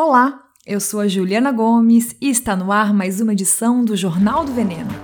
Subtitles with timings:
[0.00, 4.44] Olá, eu sou a Juliana Gomes e está no ar mais uma edição do Jornal
[4.44, 4.94] do Veneno.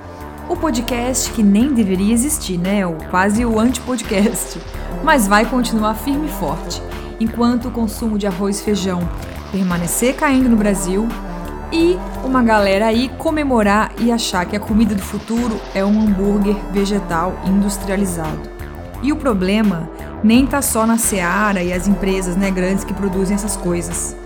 [0.48, 2.86] O podcast que nem deveria existir, né?
[2.86, 4.60] Ou quase o anti-podcast.
[5.02, 6.80] Mas vai continuar firme e forte,
[7.18, 9.00] enquanto o consumo de arroz e feijão
[9.50, 11.08] permanecer caindo no Brasil
[11.72, 16.54] e uma galera aí comemorar e achar que a comida do futuro é um hambúrguer
[16.70, 18.48] vegetal industrializado.
[19.02, 19.90] E o problema
[20.22, 24.16] nem tá só na Seara e as empresas né, grandes que produzem essas coisas.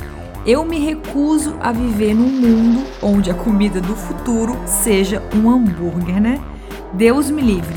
[0.49, 6.23] Eu me recuso a viver num mundo onde a comida do futuro seja um hambúrguer,
[6.23, 6.41] né?
[6.95, 7.77] Deus me livre.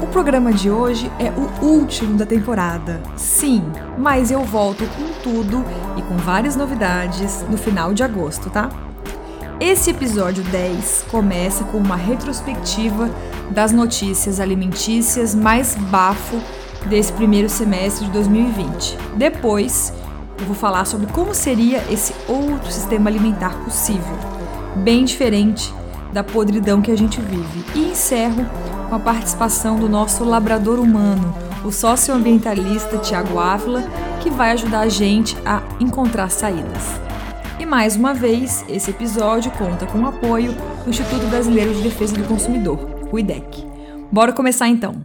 [0.00, 3.02] O programa de hoje é o último da temporada.
[3.16, 3.64] Sim,
[3.98, 5.64] mas eu volto com tudo
[5.96, 8.70] e com várias novidades no final de agosto, tá?
[9.58, 13.10] Esse episódio 10 começa com uma retrospectiva
[13.50, 16.40] das notícias alimentícias mais bafo
[16.86, 18.96] desse primeiro semestre de 2020.
[19.16, 19.92] Depois,
[20.40, 24.16] eu vou falar sobre como seria esse outro sistema alimentar possível,
[24.76, 25.72] bem diferente
[26.12, 27.64] da podridão que a gente vive.
[27.74, 28.46] E encerro
[28.88, 33.82] com a participação do nosso labrador humano, o socioambientalista Tiago Ávila,
[34.20, 37.00] que vai ajudar a gente a encontrar saídas.
[37.58, 42.16] E mais uma vez, esse episódio conta com o apoio do Instituto Brasileiro de Defesa
[42.16, 42.78] do Consumidor,
[43.12, 43.66] o IDEC.
[44.10, 45.04] Bora começar então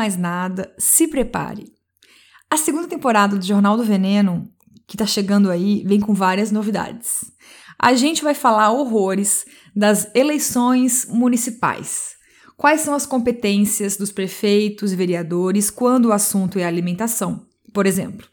[0.00, 1.74] Mais nada, se prepare.
[2.50, 4.50] A segunda temporada do Jornal do Veneno,
[4.86, 7.30] que tá chegando aí, vem com várias novidades.
[7.78, 9.44] A gente vai falar horrores
[9.76, 12.12] das eleições municipais.
[12.56, 17.44] Quais são as competências dos prefeitos e vereadores quando o assunto é alimentação,
[17.74, 18.26] por exemplo?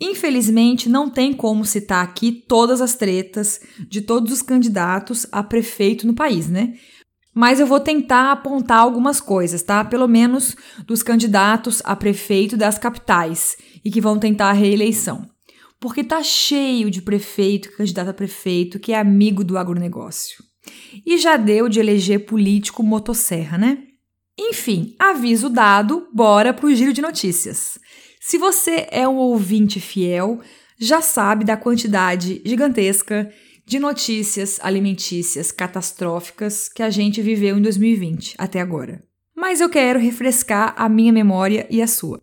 [0.00, 6.04] Infelizmente, não tem como citar aqui todas as tretas de todos os candidatos a prefeito
[6.04, 6.74] no país, né?
[7.38, 9.84] Mas eu vou tentar apontar algumas coisas, tá?
[9.84, 15.28] Pelo menos dos candidatos a prefeito das capitais e que vão tentar a reeleição.
[15.78, 20.42] Porque tá cheio de prefeito, candidato a prefeito que é amigo do agronegócio.
[21.04, 23.82] E já deu de eleger político motosserra, né?
[24.38, 27.78] Enfim, aviso dado, bora pro giro de notícias.
[28.18, 30.40] Se você é um ouvinte fiel,
[30.80, 33.30] já sabe da quantidade gigantesca
[33.66, 39.02] de notícias alimentícias catastróficas que a gente viveu em 2020 até agora.
[39.34, 42.22] Mas eu quero refrescar a minha memória e a sua.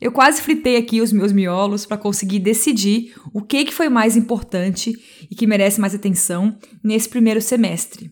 [0.00, 4.16] Eu quase fritei aqui os meus miolos para conseguir decidir o que, que foi mais
[4.16, 4.92] importante
[5.30, 8.10] e que merece mais atenção nesse primeiro semestre.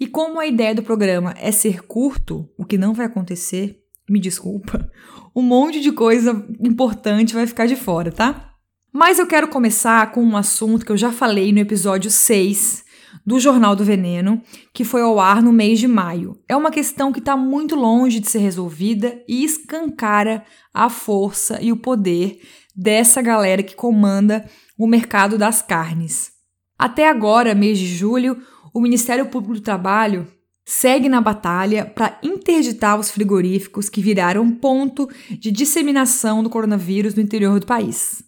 [0.00, 4.20] E como a ideia do programa é ser curto, o que não vai acontecer, me
[4.20, 4.88] desculpa,
[5.34, 8.53] um monte de coisa importante vai ficar de fora, tá?
[8.96, 12.84] Mas eu quero começar com um assunto que eu já falei no episódio 6
[13.26, 14.40] do Jornal do Veneno,
[14.72, 16.38] que foi ao ar no mês de maio.
[16.48, 21.72] É uma questão que está muito longe de ser resolvida e escancara a força e
[21.72, 22.38] o poder
[22.72, 26.30] dessa galera que comanda o mercado das carnes.
[26.78, 28.40] Até agora, mês de julho,
[28.72, 30.24] o Ministério Público do Trabalho
[30.64, 37.22] segue na batalha para interditar os frigoríficos que viraram ponto de disseminação do coronavírus no
[37.22, 38.22] interior do país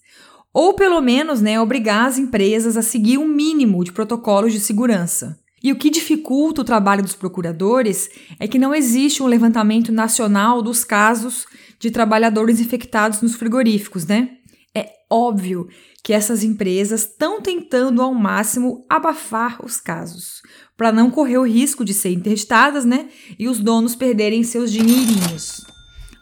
[0.56, 5.38] ou pelo menos né, obrigar as empresas a seguir um mínimo de protocolos de segurança.
[5.62, 8.08] E o que dificulta o trabalho dos procuradores
[8.40, 11.44] é que não existe um levantamento nacional dos casos
[11.78, 14.30] de trabalhadores infectados nos frigoríficos, né?
[14.74, 15.68] É óbvio
[16.02, 20.40] que essas empresas estão tentando ao máximo abafar os casos,
[20.74, 23.10] para não correr o risco de ser interditadas, né?
[23.38, 25.66] E os donos perderem seus dinheirinhos.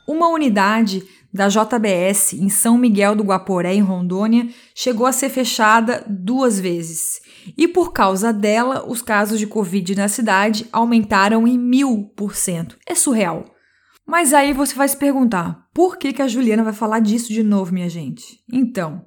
[0.08, 6.04] Uma unidade da JBS em São Miguel do Guaporé, em Rondônia, chegou a ser fechada
[6.08, 7.20] duas vezes.
[7.58, 12.78] E por causa dela, os casos de Covid na cidade aumentaram em mil por cento.
[12.86, 13.44] É surreal.
[14.06, 17.42] Mas aí você vai se perguntar: por que, que a Juliana vai falar disso de
[17.42, 18.38] novo, minha gente?
[18.52, 19.04] Então,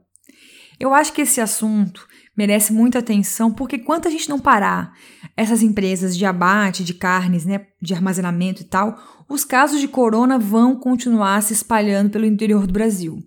[0.78, 2.06] eu acho que esse assunto
[2.38, 4.94] merece muita atenção, porque quanto a gente não parar
[5.36, 8.96] essas empresas de abate de carnes, né, de armazenamento e tal,
[9.28, 13.18] os casos de corona vão continuar se espalhando pelo interior do Brasil.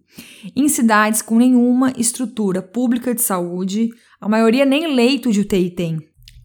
[0.55, 3.91] Em cidades com nenhuma estrutura pública de saúde,
[4.21, 5.99] a maioria nem leito de UTI tem.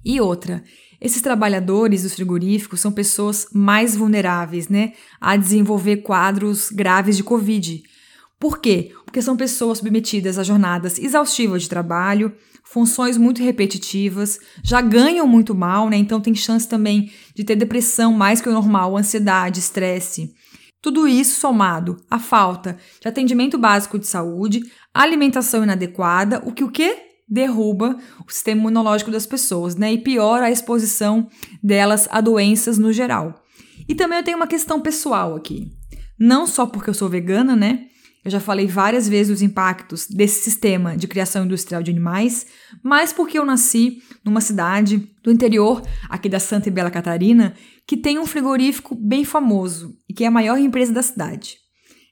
[0.04, 0.64] E outra,
[1.00, 7.84] esses trabalhadores dos frigoríficos são pessoas mais vulneráveis, né, a desenvolver quadros graves de Covid
[8.40, 8.92] Por quê?
[9.06, 15.56] Porque são pessoas submetidas a jornadas exaustivas de trabalho, funções muito repetitivas, já ganham muito
[15.56, 15.98] mal, né?
[15.98, 20.34] Então tem chance também de ter depressão mais que o normal, ansiedade, estresse.
[20.82, 24.62] Tudo isso somado à falta de atendimento básico de saúde,
[24.94, 26.98] alimentação inadequada, o que o quê?
[27.28, 27.98] Derruba
[28.28, 29.94] o sistema imunológico das pessoas, né?
[29.94, 31.28] E piora a exposição
[31.64, 33.42] delas a doenças no geral.
[33.88, 35.72] E também eu tenho uma questão pessoal aqui.
[36.20, 37.88] Não só porque eu sou vegana, né?
[38.26, 42.48] Eu já falei várias vezes dos impactos desse sistema de criação industrial de animais,
[42.82, 47.54] mas porque eu nasci numa cidade do interior, aqui da Santa e Bela Catarina,
[47.86, 51.58] que tem um frigorífico bem famoso e que é a maior empresa da cidade.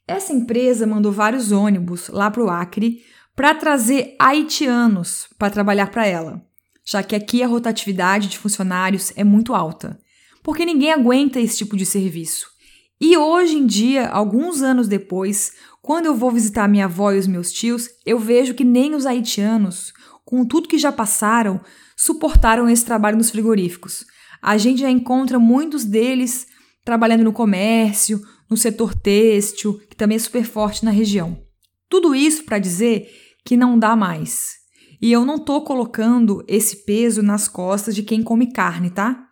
[0.08, 3.02] Essa empresa mandou vários ônibus lá para o Acre
[3.36, 6.46] para trazer haitianos para trabalhar para ela,
[6.86, 9.98] já que aqui a rotatividade de funcionários é muito alta,
[10.44, 12.53] porque ninguém aguenta esse tipo de serviço.
[13.00, 15.52] E hoje em dia, alguns anos depois,
[15.82, 19.06] quando eu vou visitar minha avó e os meus tios, eu vejo que nem os
[19.06, 19.92] haitianos,
[20.24, 21.60] com tudo que já passaram,
[21.98, 24.06] suportaram esse trabalho nos frigoríficos.
[24.42, 26.48] A gente já encontra muitos deles
[26.86, 31.42] trabalhando no comércio, no setor têxtil, que também é super forte na região.
[31.90, 33.08] Tudo isso para dizer
[33.46, 34.54] que não dá mais.
[35.02, 39.23] E eu não tô colocando esse peso nas costas de quem come carne, tá?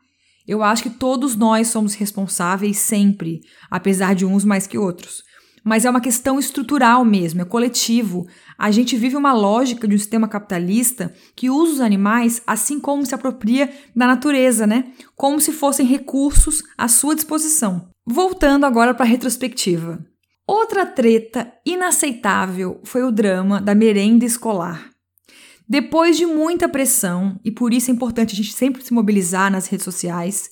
[0.47, 5.23] Eu acho que todos nós somos responsáveis sempre, apesar de uns mais que outros.
[5.63, 8.27] Mas é uma questão estrutural mesmo, é coletivo.
[8.57, 13.05] A gente vive uma lógica de um sistema capitalista que usa os animais assim como
[13.05, 14.91] se apropria da natureza, né?
[15.15, 17.89] Como se fossem recursos à sua disposição.
[18.05, 20.03] Voltando agora para a retrospectiva.
[20.47, 24.90] Outra treta inaceitável foi o drama da merenda escolar.
[25.67, 29.67] Depois de muita pressão, e por isso é importante a gente sempre se mobilizar nas
[29.67, 30.49] redes sociais,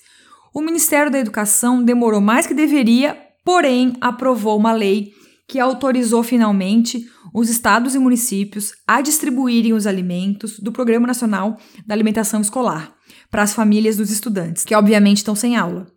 [0.53, 5.13] o Ministério da Educação demorou mais que deveria, porém aprovou uma lei
[5.47, 11.93] que autorizou finalmente os estados e municípios a distribuírem os alimentos do Programa Nacional da
[11.93, 12.93] Alimentação Escolar
[13.29, 15.87] para as famílias dos estudantes, que obviamente estão sem aula.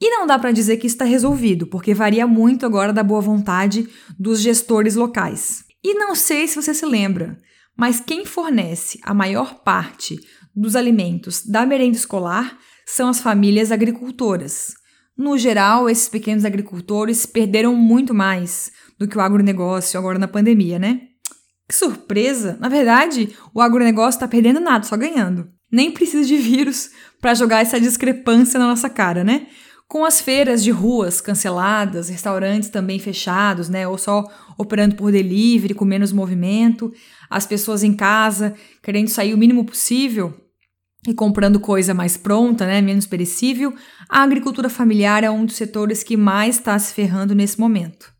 [0.00, 3.88] E não dá para dizer que está resolvido, porque varia muito agora da boa vontade
[4.18, 5.64] dos gestores locais.
[5.82, 7.38] E não sei se você se lembra,
[7.76, 10.18] mas quem fornece a maior parte
[10.54, 14.74] dos alimentos da merenda escolar são as famílias agricultoras.
[15.16, 20.78] No geral, esses pequenos agricultores perderam muito mais do que o agronegócio agora na pandemia,
[20.78, 21.00] né?
[21.68, 22.56] Que surpresa!
[22.60, 25.48] Na verdade, o agronegócio está perdendo nada, só ganhando.
[25.70, 26.90] Nem precisa de vírus
[27.20, 29.46] para jogar essa discrepância na nossa cara, né?
[29.86, 34.24] Com as feiras de ruas canceladas, restaurantes também fechados, né, ou só
[34.58, 36.92] operando por delivery, com menos movimento,
[37.28, 40.34] as pessoas em casa querendo sair o mínimo possível
[41.06, 43.74] e comprando coisa mais pronta, né, menos perecível,
[44.08, 48.12] a agricultura familiar é um dos setores que mais está se ferrando nesse momento.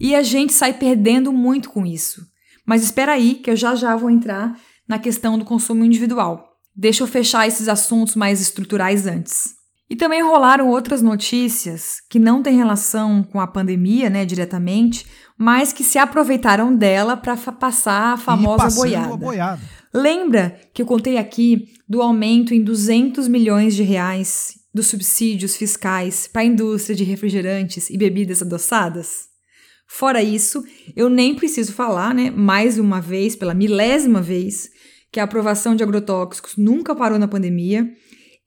[0.00, 2.26] E a gente sai perdendo muito com isso.
[2.66, 4.58] Mas espera aí, que eu já já vou entrar
[4.88, 6.48] na questão do consumo individual.
[6.74, 9.61] Deixa eu fechar esses assuntos mais estruturais antes.
[9.92, 15.04] E também rolaram outras notícias que não têm relação com a pandemia, né, diretamente,
[15.36, 19.16] mas que se aproveitaram dela para passar a famosa boiada.
[19.18, 19.60] boiada.
[19.92, 26.26] Lembra que eu contei aqui do aumento em 200 milhões de reais dos subsídios fiscais
[26.26, 29.26] para a indústria de refrigerantes e bebidas adoçadas?
[29.86, 30.64] Fora isso,
[30.96, 34.70] eu nem preciso falar, né, mais uma vez, pela milésima vez,
[35.12, 37.86] que a aprovação de agrotóxicos nunca parou na pandemia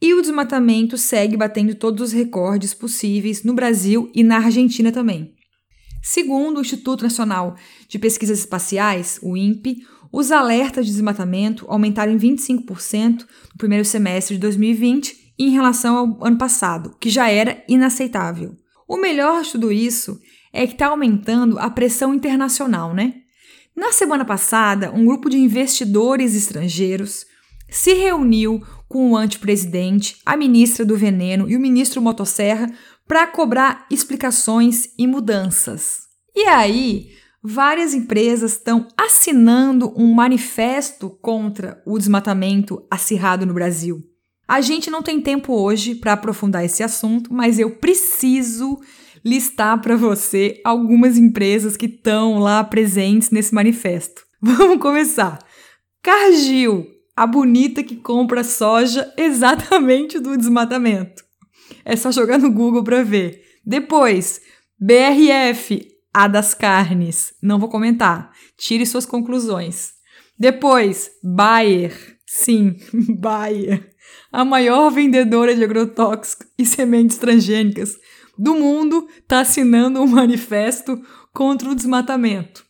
[0.01, 5.33] e o desmatamento segue batendo todos os recordes possíveis no Brasil e na Argentina também.
[6.01, 7.55] Segundo o Instituto Nacional
[7.87, 9.77] de Pesquisas Espaciais, o INPE,
[10.11, 16.25] os alertas de desmatamento aumentaram em 25% no primeiro semestre de 2020 em relação ao
[16.25, 18.55] ano passado, que já era inaceitável.
[18.87, 20.19] O melhor de tudo isso
[20.53, 23.15] é que está aumentando a pressão internacional, né?
[23.75, 27.25] Na semana passada, um grupo de investidores estrangeiros
[27.69, 32.71] se reuniu com o antepresidente, a ministra do Veneno e o ministro Motosserra
[33.07, 36.05] para cobrar explicações e mudanças.
[36.35, 37.09] E aí,
[37.43, 44.03] várias empresas estão assinando um manifesto contra o desmatamento acirrado no Brasil.
[44.47, 48.79] A gente não tem tempo hoje para aprofundar esse assunto, mas eu preciso
[49.23, 54.23] listar para você algumas empresas que estão lá presentes nesse manifesto.
[54.39, 55.39] Vamos começar.
[56.03, 61.23] Cargill, a bonita que compra soja exatamente do desmatamento.
[61.83, 63.41] É só jogar no Google para ver.
[63.65, 64.41] Depois,
[64.79, 67.33] BRF, a das carnes.
[67.41, 68.31] Não vou comentar.
[68.57, 69.93] Tire suas conclusões.
[70.37, 71.93] Depois, Bayer.
[72.25, 72.75] Sim,
[73.17, 73.89] Bayer.
[74.31, 77.97] A maior vendedora de agrotóxicos e sementes transgênicas
[78.37, 82.65] do mundo está assinando um manifesto contra o desmatamento.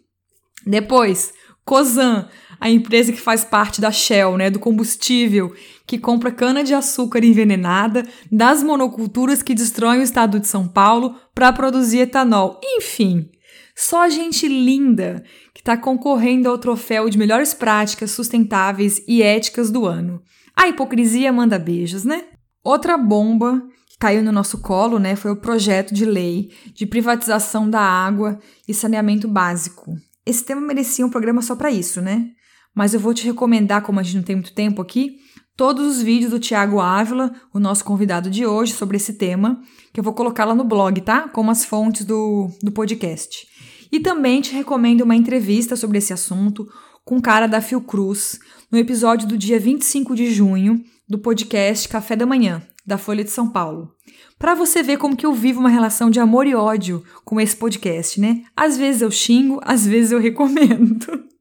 [0.65, 1.33] Depois,
[1.63, 5.53] Cosan, a empresa que faz parte da Shell, né, do combustível,
[5.85, 11.99] que compra cana-de-açúcar envenenada das monoculturas que destroem o estado de São Paulo para produzir
[11.99, 12.59] etanol.
[12.63, 13.29] Enfim,
[13.75, 19.85] só gente linda que está concorrendo ao troféu de melhores práticas sustentáveis e éticas do
[19.85, 20.21] ano.
[20.55, 22.23] A hipocrisia manda beijos, né?
[22.63, 27.69] Outra bomba que caiu no nosso colo, né, foi o projeto de lei de privatização
[27.69, 29.95] da água e saneamento básico.
[30.25, 32.29] Esse tema merecia um programa só para isso, né?
[32.75, 35.17] Mas eu vou te recomendar, como a gente não tem muito tempo aqui,
[35.55, 39.61] todos os vídeos do Tiago Ávila, o nosso convidado de hoje, sobre esse tema,
[39.93, 41.29] que eu vou colocar lá no blog, tá?
[41.29, 43.47] Como as fontes do, do podcast.
[43.91, 46.67] E também te recomendo uma entrevista sobre esse assunto
[47.05, 48.39] com um cara da Fiocruz,
[48.71, 53.29] no episódio do dia 25 de junho do podcast Café da Manhã, da Folha de
[53.29, 53.91] São Paulo.
[54.37, 57.55] Para você ver como que eu vivo uma relação de amor e ódio com esse
[57.55, 58.43] podcast, né?
[58.57, 61.05] Às vezes eu xingo, às vezes eu recomendo.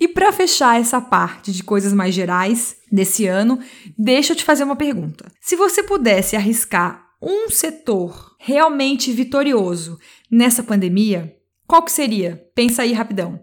[0.00, 3.58] E para fechar essa parte de coisas mais gerais desse ano,
[3.98, 5.30] deixa eu te fazer uma pergunta.
[5.40, 9.98] Se você pudesse arriscar um setor realmente vitorioso
[10.30, 11.34] nessa pandemia,
[11.66, 12.42] qual que seria?
[12.54, 13.40] Pensa aí rapidão.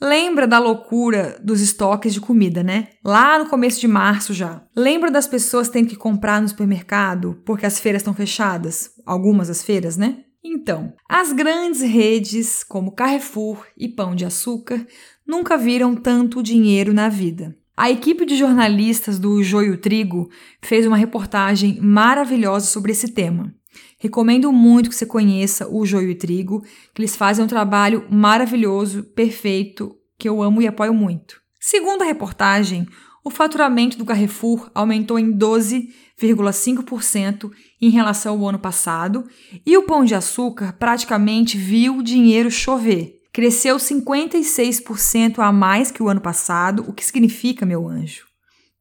[0.00, 2.88] Lembra da loucura dos estoques de comida, né?
[3.04, 4.62] Lá no começo de março já.
[4.74, 8.90] Lembra das pessoas tendo que comprar no supermercado porque as feiras estão fechadas?
[9.04, 10.24] Algumas das feiras, né?
[10.50, 14.86] Então, as grandes redes como Carrefour e Pão de Açúcar
[15.26, 17.54] nunca viram tanto dinheiro na vida.
[17.76, 20.30] A equipe de jornalistas do Joio Trigo
[20.62, 23.54] fez uma reportagem maravilhosa sobre esse tema.
[23.98, 26.62] Recomendo muito que você conheça o Joio e Trigo,
[26.94, 31.42] que eles fazem um trabalho maravilhoso, perfeito, que eu amo e apoio muito.
[31.60, 32.88] Segundo a reportagem,
[33.28, 39.28] o faturamento do Carrefour aumentou em 12,5% em relação ao ano passado
[39.66, 43.18] e o Pão de Açúcar praticamente viu o dinheiro chover.
[43.30, 48.26] Cresceu 56% a mais que o ano passado, o que significa, meu anjo?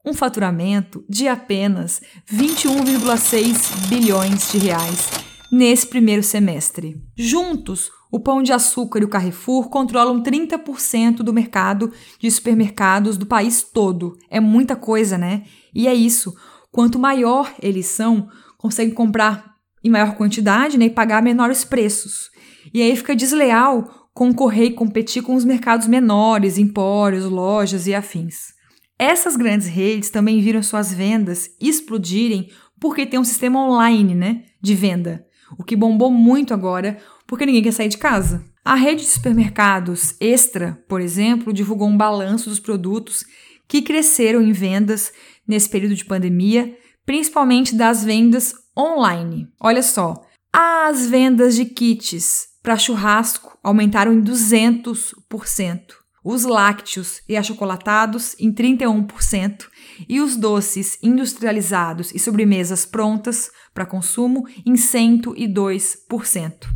[0.05, 1.99] um faturamento de apenas
[2.31, 5.09] 21,6 bilhões de reais
[5.51, 6.95] nesse primeiro semestre.
[7.17, 13.25] Juntos, o Pão de Açúcar e o Carrefour controlam 30% do mercado de supermercados do
[13.25, 14.17] país todo.
[14.29, 15.43] É muita coisa, né?
[15.73, 16.33] E é isso.
[16.71, 22.29] Quanto maior eles são, conseguem comprar em maior quantidade né, e pagar menores preços.
[22.73, 28.55] E aí fica desleal concorrer e competir com os mercados menores, empórios, lojas e afins.
[28.97, 32.49] Essas grandes redes também viram suas vendas explodirem
[32.79, 35.25] porque tem um sistema online, né, de venda,
[35.57, 36.97] o que bombou muito agora
[37.27, 38.43] porque ninguém quer sair de casa.
[38.63, 43.23] A rede de supermercados Extra, por exemplo, divulgou um balanço dos produtos
[43.67, 45.11] que cresceram em vendas
[45.47, 49.47] nesse período de pandemia, principalmente das vendas online.
[49.59, 55.97] Olha só, as vendas de kits para churrasco aumentaram em 200%
[56.29, 59.67] os lácteos e achocolatados em 31%
[60.09, 66.67] e os doces industrializados e sobremesas prontas para consumo em 102%.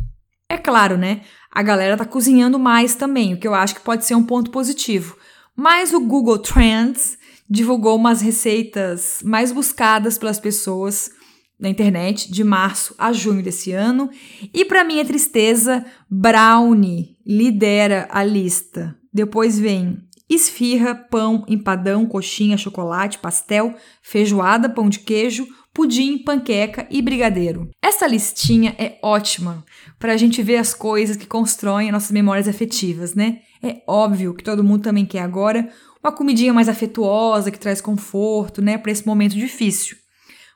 [0.52, 1.22] É claro, né?
[1.50, 4.50] A galera tá cozinhando mais também, o que eu acho que pode ser um ponto
[4.50, 5.16] positivo.
[5.56, 7.16] Mas o Google Trends
[7.48, 11.10] divulgou umas receitas mais buscadas pelas pessoas
[11.58, 14.10] na internet de março a junho desse ano,
[14.52, 18.94] e para minha tristeza, brownie lidera a lista.
[19.10, 27.00] Depois vem esfirra, pão, empadão, coxinha, chocolate, pastel, feijoada, pão de queijo, pudim, panqueca e
[27.00, 27.70] brigadeiro.
[27.82, 29.64] Essa listinha é ótima
[29.98, 33.40] para a gente ver as coisas que constroem nossas memórias afetivas, né?
[33.62, 35.68] É óbvio que todo mundo também quer agora
[36.02, 39.96] uma comidinha mais afetuosa, que traz conforto, né, para esse momento difícil.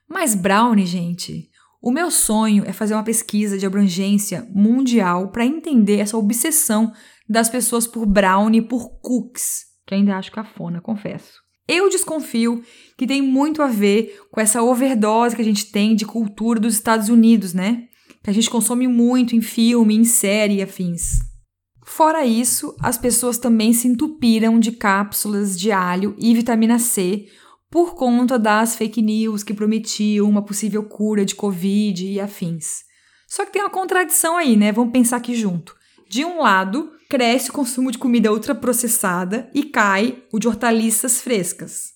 [0.09, 1.49] Mas brownie, gente,
[1.81, 6.93] o meu sonho é fazer uma pesquisa de abrangência mundial para entender essa obsessão
[7.29, 11.46] das pessoas por brownie por cookies, que ainda acho cafona, confesso.
[11.69, 12.63] Eu desconfio
[12.97, 16.75] que tem muito a ver com essa overdose que a gente tem de cultura dos
[16.75, 17.89] Estados Unidos, né?
[18.23, 21.19] Que a gente consome muito em filme, em série e afins.
[21.85, 27.27] Fora isso, as pessoas também se entupiram de cápsulas de alho e vitamina C
[27.71, 32.85] por conta das fake news que prometiam uma possível cura de Covid e afins.
[33.29, 34.73] Só que tem uma contradição aí, né?
[34.73, 35.75] Vamos pensar aqui junto.
[36.09, 41.95] De um lado, cresce o consumo de comida ultraprocessada e cai o de hortaliças frescas.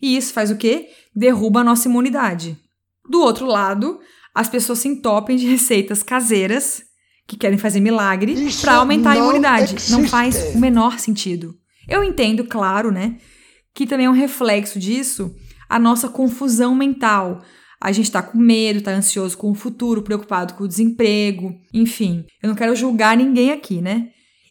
[0.00, 0.90] E isso faz o quê?
[1.14, 2.58] Derruba a nossa imunidade.
[3.08, 4.00] Do outro lado,
[4.34, 6.82] as pessoas se entopem de receitas caseiras
[7.26, 9.74] que querem fazer milagre para aumentar a imunidade.
[9.74, 9.92] Existe.
[9.92, 11.54] Não faz o menor sentido.
[11.88, 13.18] Eu entendo, claro, né,
[13.74, 15.34] que também é um reflexo disso
[15.68, 17.42] a nossa confusão mental,
[17.80, 22.24] A gente tá com medo, tá ansioso com o futuro, preocupado com o desemprego, enfim.
[22.42, 24.08] Eu não quero julgar ninguém aqui, né?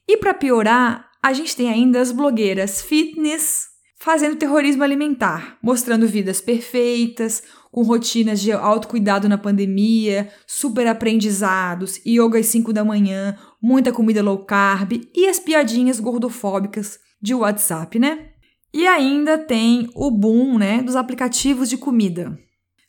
[0.07, 6.39] E para piorar, a gente tem ainda as blogueiras fitness fazendo terrorismo alimentar, mostrando vidas
[6.39, 7.41] perfeitas,
[7.71, 14.21] com rotinas de autocuidado na pandemia, super aprendizados, yoga às 5 da manhã, muita comida
[14.21, 18.29] low carb e as piadinhas gordofóbicas de WhatsApp, né?
[18.71, 22.37] E ainda tem o boom, né, dos aplicativos de comida.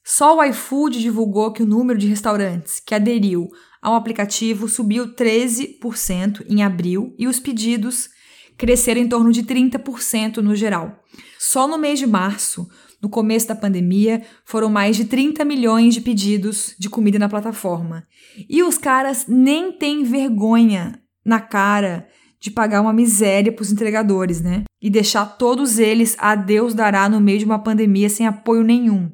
[0.08, 3.48] Só o iFood divulgou que o número de restaurantes que aderiu
[3.82, 8.08] ao aplicativo subiu 13% em abril e os pedidos
[8.56, 11.02] cresceram em torno de 30% no geral.
[11.40, 12.68] Só no mês de março,
[13.02, 18.06] no começo da pandemia, foram mais de 30 milhões de pedidos de comida na plataforma.
[18.48, 22.06] E os caras nem têm vergonha na cara
[22.38, 24.62] de pagar uma miséria para os entregadores, né?
[24.80, 29.10] E deixar todos eles a Deus dará no meio de uma pandemia sem apoio nenhum.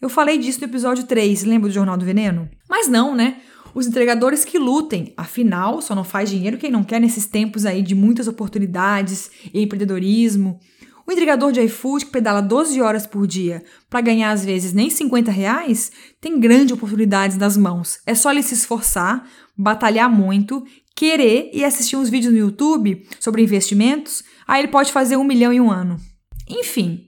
[0.00, 2.50] Eu falei disso no episódio 3, lembra do Jornal do Veneno?
[2.68, 3.40] Mas não, né?
[3.74, 7.82] Os entregadores que lutem, afinal, só não faz dinheiro quem não quer nesses tempos aí
[7.82, 10.60] de muitas oportunidades e empreendedorismo.
[11.06, 14.90] O entregador de iFood que pedala 12 horas por dia para ganhar às vezes nem
[14.90, 17.98] 50 reais tem grandes oportunidades nas mãos.
[18.04, 19.26] É só ele se esforçar,
[19.56, 25.16] batalhar muito, querer e assistir uns vídeos no YouTube sobre investimentos, aí ele pode fazer
[25.16, 25.96] um milhão em um ano.
[26.48, 27.06] Enfim,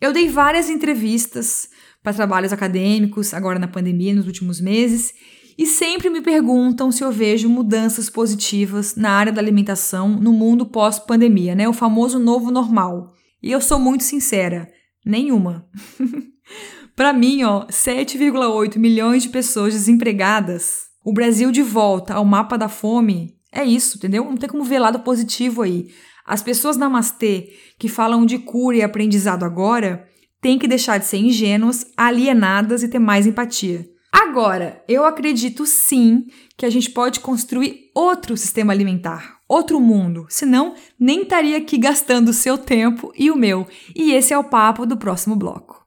[0.00, 1.68] eu dei várias entrevistas
[2.06, 5.12] para trabalhos acadêmicos agora na pandemia nos últimos meses
[5.58, 10.64] e sempre me perguntam se eu vejo mudanças positivas na área da alimentação no mundo
[10.64, 11.68] pós-pandemia, né?
[11.68, 13.12] O famoso novo normal.
[13.42, 14.68] E eu sou muito sincera,
[15.04, 15.68] nenhuma.
[16.94, 22.68] Para mim, ó, 7,8 milhões de pessoas desempregadas, o Brasil de volta ao mapa da
[22.68, 24.24] fome, é isso, entendeu?
[24.26, 25.88] Não tem como ver lado positivo aí.
[26.24, 30.06] As pessoas namastê que falam de cura e aprendizado agora
[30.40, 33.88] têm que deixar de ser ingênuas, alienadas e ter mais empatia.
[34.12, 36.26] Agora, eu acredito sim
[36.56, 42.30] que a gente pode construir outro sistema alimentar, outro mundo, senão nem estaria aqui gastando
[42.30, 43.66] o seu tempo e o meu.
[43.94, 45.84] E esse é o papo do próximo bloco.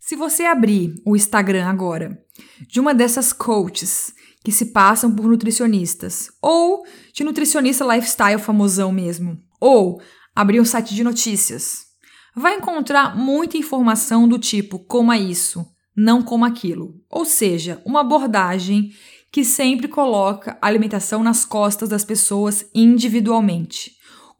[0.00, 2.22] Se você abrir o Instagram agora
[2.68, 4.12] de uma dessas coaches
[4.44, 10.02] que se passam por nutricionistas, ou de nutricionista lifestyle famosão mesmo, ou
[10.36, 11.86] abrir um site de notícias,
[12.36, 16.94] vai encontrar muita informação do tipo coma isso, não coma aquilo.
[17.08, 18.92] Ou seja, uma abordagem
[19.32, 23.92] que sempre coloca a alimentação nas costas das pessoas individualmente.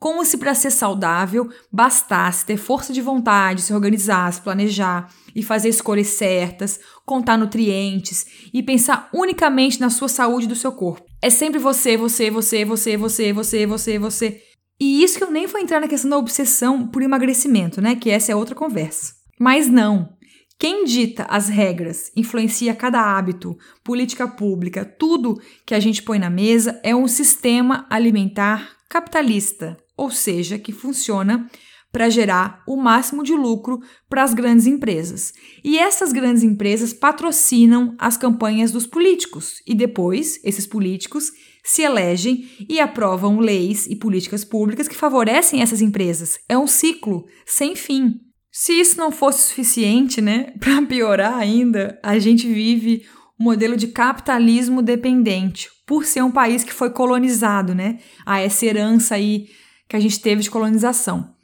[0.04, 5.42] Como se para ser saudável bastasse ter força de vontade, se organizar, se planejar e
[5.42, 11.06] fazer escolhas certas, contar nutrientes e pensar unicamente na sua saúde do seu corpo.
[11.22, 14.42] É sempre você, você, você, você, você, você, você, você.
[14.78, 17.96] E isso que eu nem vou entrar na questão da obsessão por emagrecimento, né?
[17.96, 19.14] Que essa é outra conversa.
[19.40, 20.10] Mas não.
[20.58, 26.28] Quem dita as regras, influencia cada hábito, política pública, tudo que a gente põe na
[26.28, 31.48] mesa é um sistema alimentar capitalista, ou seja, que funciona
[31.94, 33.78] para gerar o máximo de lucro
[34.08, 35.32] para as grandes empresas.
[35.62, 41.30] E essas grandes empresas patrocinam as campanhas dos políticos e depois esses políticos
[41.64, 46.36] se elegem e aprovam leis e políticas públicas que favorecem essas empresas.
[46.48, 48.16] É um ciclo sem fim.
[48.50, 53.04] Se isso não fosse suficiente, né, para piorar ainda, a gente vive
[53.38, 57.98] um modelo de capitalismo dependente, por ser um país que foi colonizado, né?
[58.24, 59.46] A essa herança aí
[59.88, 61.34] que a gente teve de colonização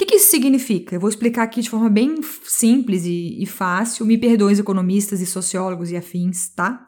[0.00, 0.96] que, que isso significa?
[0.96, 4.06] Eu vou explicar aqui de forma bem simples e, e fácil.
[4.06, 6.86] Me perdoem os economistas e sociólogos e afins, tá?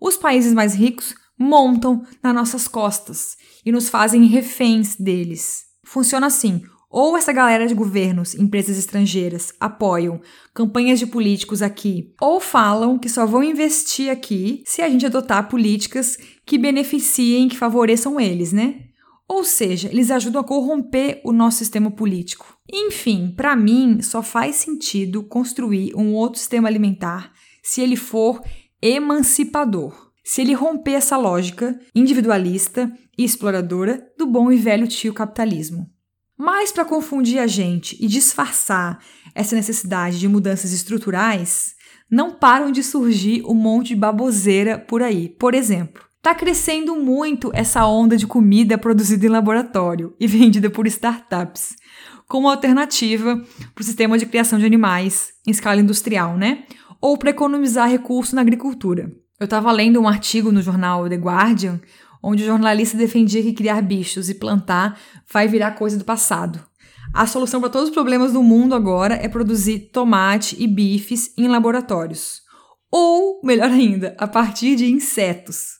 [0.00, 5.66] Os países mais ricos montam nas nossas costas e nos fazem reféns deles.
[5.84, 10.20] Funciona assim: ou essa galera de governos, empresas estrangeiras apoiam
[10.52, 15.48] campanhas de políticos aqui, ou falam que só vão investir aqui se a gente adotar
[15.48, 18.87] políticas que beneficiem, que favoreçam eles, né?
[19.28, 22.56] Ou seja, eles ajudam a corromper o nosso sistema político.
[22.72, 28.42] Enfim, para mim, só faz sentido construir um outro sistema alimentar se ele for
[28.80, 30.08] emancipador.
[30.24, 35.90] Se ele romper essa lógica individualista e exploradora do bom e velho tio capitalismo.
[36.36, 39.02] Mas para confundir a gente e disfarçar
[39.34, 41.74] essa necessidade de mudanças estruturais,
[42.10, 45.28] não param de surgir um monte de baboseira por aí.
[45.28, 50.86] Por exemplo, Está crescendo muito essa onda de comida produzida em laboratório e vendida por
[50.86, 51.74] startups,
[52.26, 53.42] como alternativa
[53.74, 56.64] para o sistema de criação de animais em escala industrial, né?
[57.00, 59.10] Ou para economizar recursos na agricultura.
[59.40, 61.80] Eu estava lendo um artigo no jornal The Guardian,
[62.22, 65.00] onde o jornalista defendia que criar bichos e plantar
[65.32, 66.62] vai virar coisa do passado.
[67.14, 71.48] A solução para todos os problemas do mundo agora é produzir tomate e bifes em
[71.48, 72.42] laboratórios.
[72.92, 75.77] Ou, melhor ainda, a partir de insetos.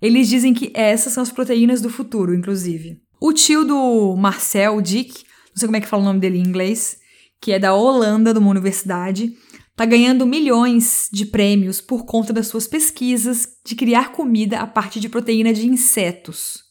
[0.00, 3.00] Eles dizem que essas são as proteínas do futuro, inclusive.
[3.20, 6.42] O tio do Marcel Dick, não sei como é que fala o nome dele em
[6.42, 6.98] inglês,
[7.40, 9.32] que é da Holanda, de uma universidade,
[9.70, 15.00] está ganhando milhões de prêmios por conta das suas pesquisas de criar comida a partir
[15.00, 16.64] de proteína de insetos.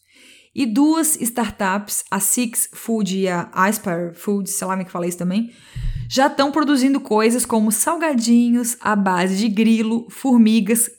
[0.56, 4.92] E duas startups, a Six Food e a Aspire Food, sei lá como é que
[4.92, 5.52] fala isso também,
[6.10, 10.90] já estão produzindo coisas como salgadinhos à base de grilo, formigas,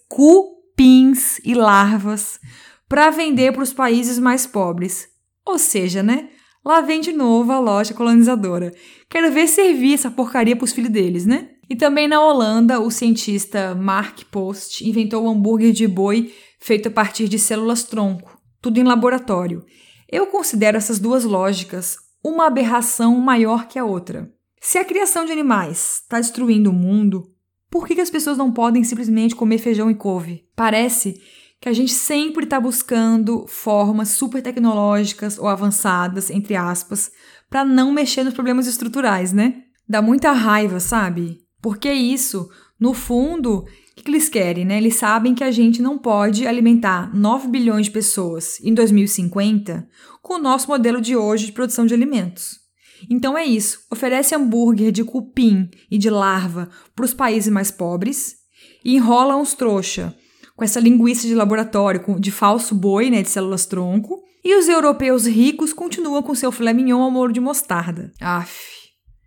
[0.76, 2.38] cupins e larvas
[2.86, 5.08] para vender para os países mais pobres.
[5.44, 6.28] Ou seja, né?
[6.64, 8.74] Lá vem de novo a loja colonizadora.
[9.08, 11.50] Quero ver servir essa porcaria para os filhos deles, né?
[11.68, 16.92] E também na Holanda, o cientista Mark Post inventou o hambúrguer de boi feito a
[16.92, 19.64] partir de células tronco, tudo em laboratório.
[20.10, 24.30] Eu considero essas duas lógicas uma aberração maior que a outra.
[24.60, 27.35] Se a criação de animais está destruindo o mundo,
[27.78, 30.46] por que, que as pessoas não podem simplesmente comer feijão e couve?
[30.56, 31.20] Parece
[31.60, 37.10] que a gente sempre está buscando formas super tecnológicas ou avançadas, entre aspas,
[37.50, 39.62] para não mexer nos problemas estruturais, né?
[39.86, 41.42] Dá muita raiva, sabe?
[41.60, 42.48] Porque isso,
[42.80, 44.78] no fundo, o que eles querem, né?
[44.78, 49.86] Eles sabem que a gente não pode alimentar 9 bilhões de pessoas em 2050
[50.22, 52.65] com o nosso modelo de hoje de produção de alimentos.
[53.08, 58.36] Então é isso: oferece hambúrguer de cupim e de larva para os países mais pobres
[58.84, 60.14] e enrola uns trouxa
[60.56, 65.26] com essa linguiça de laboratório de falso boi, né, de células tronco, e os europeus
[65.26, 68.10] ricos continuam com seu filé mignon ao molho de mostarda.
[68.20, 68.76] Aff.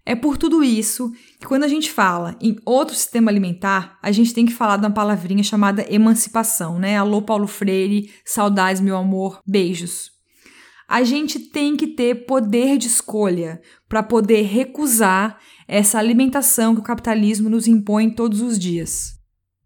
[0.05, 4.33] É por tudo isso que quando a gente fala em outro sistema alimentar, a gente
[4.33, 6.97] tem que falar de uma palavrinha chamada emancipação, né?
[6.97, 10.09] Alô Paulo Freire, saudades meu amor, beijos.
[10.89, 16.83] A gente tem que ter poder de escolha para poder recusar essa alimentação que o
[16.83, 19.13] capitalismo nos impõe todos os dias.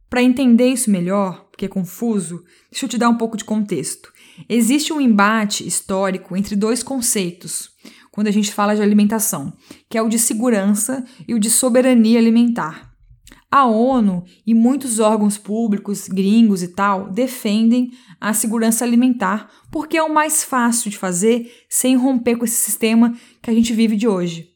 [0.10, 4.12] Para entender isso melhor, porque é confuso, deixa eu te dar um pouco de contexto.
[4.50, 7.70] Existe um embate histórico entre dois conceitos
[8.12, 9.54] quando a gente fala de alimentação,
[9.90, 12.93] que é o de segurança e o de soberania alimentar.
[13.56, 20.02] A ONU e muitos órgãos públicos, gringos e tal, defendem a segurança alimentar porque é
[20.02, 24.08] o mais fácil de fazer sem romper com esse sistema que a gente vive de
[24.08, 24.48] hoje.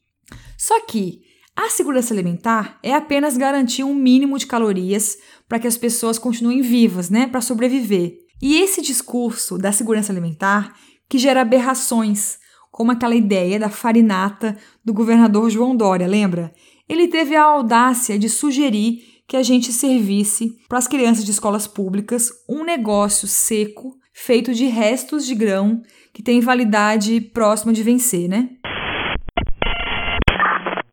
[0.57, 1.21] Só que
[1.55, 5.15] a segurança alimentar é apenas garantir um mínimo de calorias
[5.47, 8.17] para que as pessoas continuem vivas, né, para sobreviver.
[8.41, 10.73] E esse discurso da segurança alimentar
[11.07, 12.39] que gera aberrações,
[12.71, 16.51] como aquela ideia da farinata do governador João Dória, lembra?
[16.87, 21.67] Ele teve a audácia de sugerir que a gente servisse para as crianças de escolas
[21.67, 28.27] públicas um negócio seco feito de restos de grão que tem validade próxima de vencer,
[28.27, 28.49] né?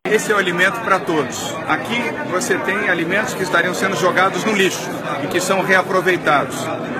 [0.05, 1.55] Esse é o alimento para todos.
[1.67, 4.87] Aqui você tem alimentos que estariam sendo jogados no lixo
[5.23, 6.55] e que são reaproveitados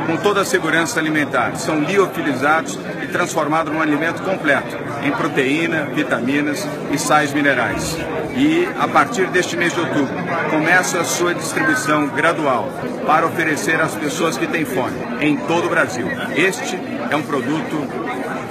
[0.07, 1.55] com toda a segurança alimentar.
[1.55, 7.95] São liofilizados e transformados num alimento completo, em proteína, vitaminas e sais minerais.
[8.35, 10.15] E a partir deste mês de outubro
[10.49, 12.69] começa a sua distribuição gradual
[13.05, 16.07] para oferecer às pessoas que têm fome em todo o Brasil.
[16.35, 17.87] Este é um produto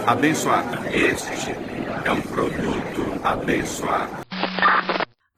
[0.07, 0.79] abençoado.
[0.93, 1.57] Este
[2.05, 4.24] é um produto abençoado.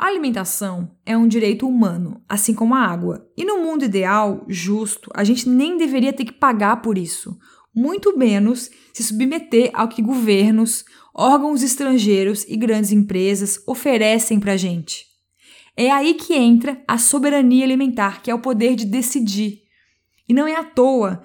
[0.06, 3.28] A alimentação é um direito humano, assim como a água.
[3.36, 7.36] E no mundo ideal, justo, a gente nem deveria ter que pagar por isso,
[7.74, 14.56] muito menos se submeter ao que governos, órgãos estrangeiros e grandes empresas oferecem para a
[14.56, 15.06] gente.
[15.76, 19.62] É aí que entra a soberania alimentar, que é o poder de decidir.
[20.28, 21.24] E não é à toa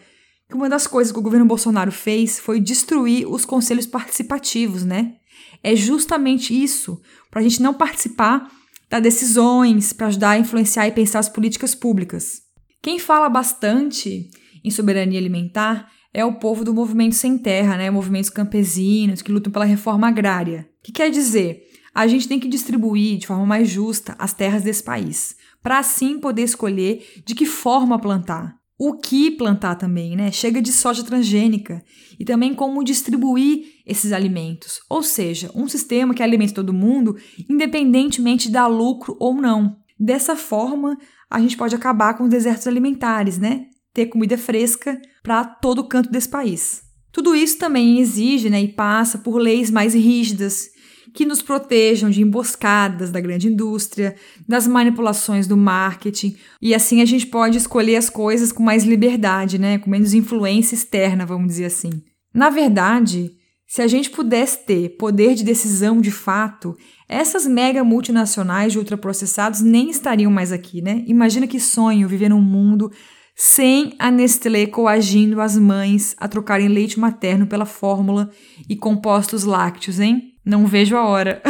[0.49, 5.17] que uma das coisas que o governo Bolsonaro fez foi destruir os conselhos participativos, né?
[5.61, 8.59] É justamente isso, para a gente não participar
[8.91, 12.41] das decisões, para ajudar a influenciar e pensar as políticas públicas.
[12.82, 14.30] Quem fala bastante
[14.63, 17.89] em soberania alimentar é o povo do movimento sem terra, né?
[17.89, 20.69] Movimentos campesinos que lutam pela reforma agrária.
[20.82, 21.63] O que quer dizer?
[21.95, 26.19] A gente tem que distribuir de forma mais justa as terras desse país, para assim
[26.19, 30.32] poder escolher de que forma plantar o que plantar também, né?
[30.32, 31.84] Chega de soja transgênica
[32.19, 37.17] e também como distribuir esses alimentos, ou seja, um sistema que alimenta todo mundo,
[37.49, 39.77] independentemente de dar lucro ou não.
[39.99, 40.97] Dessa forma,
[41.29, 43.65] a gente pode acabar com os desertos alimentares, né?
[43.93, 46.81] Ter comida fresca para todo canto desse país.
[47.11, 50.69] Tudo isso também exige né, e passa por leis mais rígidas
[51.13, 54.15] que nos protejam de emboscadas da grande indústria,
[54.47, 59.59] das manipulações do marketing, e assim a gente pode escolher as coisas com mais liberdade,
[59.59, 61.89] né, com menos influência externa, vamos dizer assim.
[62.33, 63.31] Na verdade,
[63.73, 66.75] Se a gente pudesse ter poder de decisão de fato,
[67.07, 71.05] essas mega multinacionais de ultraprocessados nem estariam mais aqui, né?
[71.07, 72.91] Imagina que sonho viver num mundo
[73.34, 78.29] sem a Nestlé coagindo as mães a trocarem leite materno pela fórmula
[78.67, 80.34] e compostos lácteos, hein?
[80.43, 81.41] Não vejo a hora.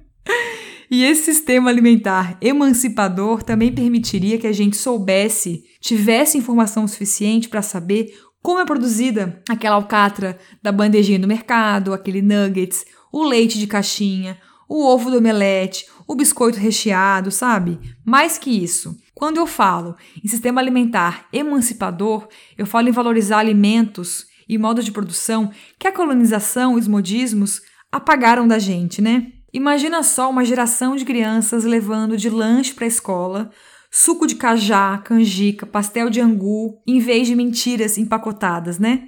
[0.90, 7.60] e esse sistema alimentar emancipador também permitiria que a gente soubesse, tivesse informação suficiente para
[7.60, 13.66] saber como é produzida aquela alcatra da bandejinha do mercado, aquele nuggets, o leite de
[13.66, 17.80] caixinha, o ovo do omelete, o biscoito recheado, sabe?
[18.04, 18.98] Mais que isso.
[19.14, 22.28] Quando eu falo em sistema alimentar emancipador,
[22.58, 27.62] eu falo em valorizar alimentos e modos de produção que a colonização e os modismos
[27.90, 29.32] apagaram da gente, né?
[29.54, 33.50] Imagina só uma geração de crianças levando de lanche para a escola
[33.96, 39.04] suco de cajá, canjica, pastel de angu, em vez de mentiras empacotadas, né?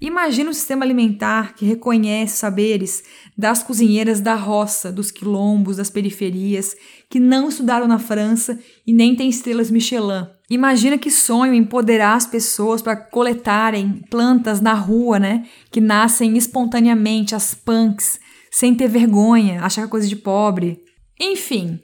[0.00, 3.04] Imagina um sistema alimentar que reconhece saberes
[3.36, 6.74] das cozinheiras da roça, dos quilombos, das periferias,
[7.10, 10.26] que não estudaram na França e nem têm estrelas Michelin.
[10.48, 15.46] Imagina que sonho empoderar as pessoas para coletarem plantas na rua, né?
[15.70, 18.18] Que nascem espontaneamente, as punks,
[18.50, 20.80] sem ter vergonha, achar é coisa de pobre.
[21.20, 21.78] Enfim,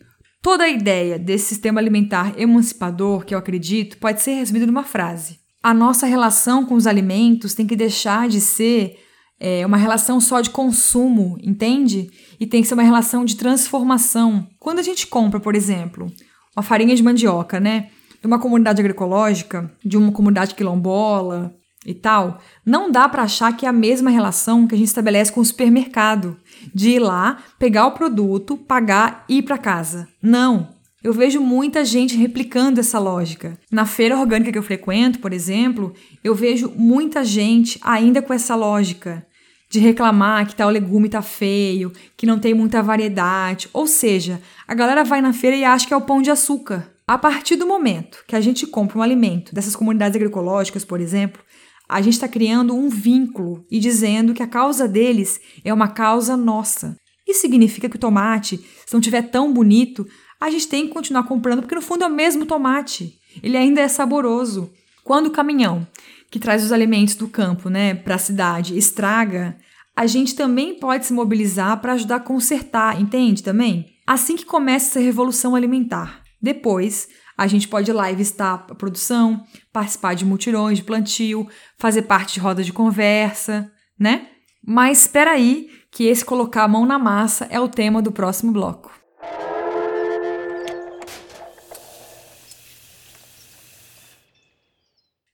[0.50, 5.40] Toda a ideia desse sistema alimentar emancipador, que eu acredito, pode ser resumida numa frase.
[5.62, 8.96] A nossa relação com os alimentos tem que deixar de ser
[9.38, 12.11] é, uma relação só de consumo, entende?
[12.40, 14.48] E tem que ser uma relação de transformação.
[14.58, 16.11] Quando a gente compra, por exemplo,
[16.56, 17.90] uma farinha de mandioca, né?
[18.18, 21.54] De uma comunidade agroecológica, de uma comunidade quilombola
[21.88, 25.33] e tal, não dá para achar que é a mesma relação que a gente estabelece
[25.33, 26.37] com o supermercado
[26.74, 30.07] de ir lá, pegar o produto, pagar e ir para casa.
[30.22, 30.77] Não.
[31.03, 33.59] Eu vejo muita gente replicando essa lógica.
[33.72, 38.55] Na feira orgânica que eu frequento, por exemplo, eu vejo muita gente ainda com essa
[38.55, 39.24] lógica
[39.70, 43.68] de reclamar que tal legume tá feio, que não tem muita variedade.
[43.72, 46.90] Ou seja, a galera vai na feira e acha que é o pão de açúcar.
[47.09, 51.40] A partir do momento que a gente compra um alimento dessas comunidades agroecológicas, por exemplo,
[51.88, 56.37] a gente está criando um vínculo e dizendo que a causa deles é uma causa
[56.37, 56.96] nossa.
[57.27, 60.07] Isso significa que o tomate, se não tiver tão bonito,
[60.40, 63.18] a gente tem que continuar comprando, porque no fundo é o mesmo tomate.
[63.42, 64.70] Ele ainda é saboroso.
[65.03, 65.87] Quando o caminhão
[66.31, 69.57] que traz os alimentos do campo né, para a cidade estraga,
[69.96, 73.87] a gente também pode se mobilizar para ajudar a consertar, entende também?
[74.07, 76.22] Assim que começa essa revolução alimentar.
[76.40, 81.48] Depois, a gente pode ir lá e visitar a produção, participar de mutirões de plantio,
[81.79, 84.27] fazer parte de rodas de conversa, né?
[84.66, 88.51] Mas espera aí, que esse colocar a mão na massa é o tema do próximo
[88.51, 88.92] bloco.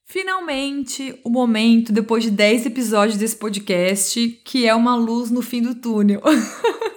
[0.04, 5.62] Finalmente, o momento, depois de 10 episódios desse podcast, que é uma luz no fim
[5.62, 6.20] do túnel.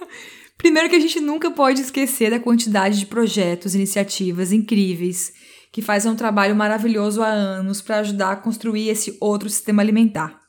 [0.58, 5.32] Primeiro que a gente nunca pode esquecer da quantidade de projetos, iniciativas incríveis
[5.72, 10.40] que fazem um trabalho maravilhoso há anos para ajudar a construir esse outro sistema alimentar.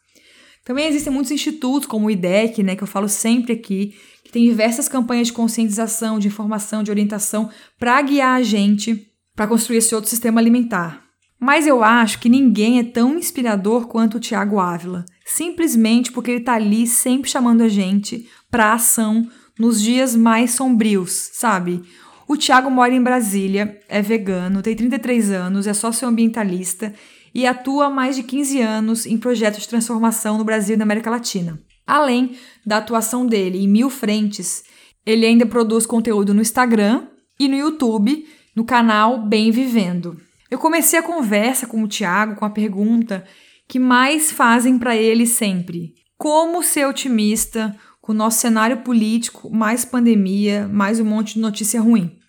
[0.65, 3.93] Também existem muitos institutos, como o IDEC, né, que eu falo sempre aqui,
[4.23, 9.47] que tem diversas campanhas de conscientização, de informação, de orientação para guiar a gente para
[9.47, 11.03] construir esse outro sistema alimentar.
[11.39, 16.39] Mas eu acho que ninguém é tão inspirador quanto o Tiago Ávila, simplesmente porque ele
[16.41, 19.27] está ali sempre chamando a gente para ação
[19.59, 21.83] nos dias mais sombrios, sabe?
[22.25, 26.93] O Thiago mora em Brasília, é vegano, tem 33 anos, é socioambientalista
[27.33, 30.83] e atua há mais de 15 anos em projetos de transformação no Brasil e na
[30.83, 31.59] América Latina.
[31.85, 34.63] Além da atuação dele em mil frentes,
[35.05, 37.07] ele ainda produz conteúdo no Instagram
[37.39, 40.15] e no YouTube, no canal Bem Vivendo.
[40.49, 43.25] Eu comecei a conversa com o Thiago com a pergunta
[43.67, 47.75] que mais fazem para ele sempre: como ser otimista
[48.09, 52.19] com o nosso cenário político, mais pandemia, mais um monte de notícia ruim.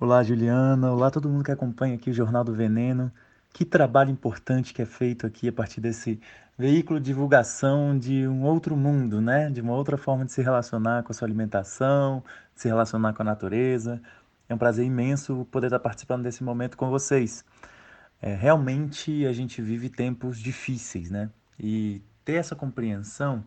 [0.00, 0.90] Olá, Juliana.
[0.90, 3.12] Olá, todo mundo que acompanha aqui o Jornal do Veneno.
[3.52, 6.18] Que trabalho importante que é feito aqui a partir desse
[6.56, 9.50] veículo de divulgação de um outro mundo, né?
[9.50, 13.20] De uma outra forma de se relacionar com a sua alimentação, de se relacionar com
[13.20, 14.00] a natureza.
[14.48, 17.44] É um prazer imenso poder estar participando desse momento com vocês.
[18.22, 21.28] É, realmente a gente vive tempos difíceis, né?
[21.62, 23.42] E ter essa compreensão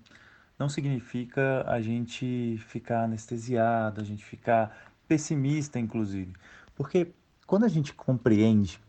[0.60, 6.34] não significa a gente ficar anestesiado, a gente ficar pessimista, inclusive.
[6.76, 7.14] Porque
[7.48, 8.82] quando a gente compreende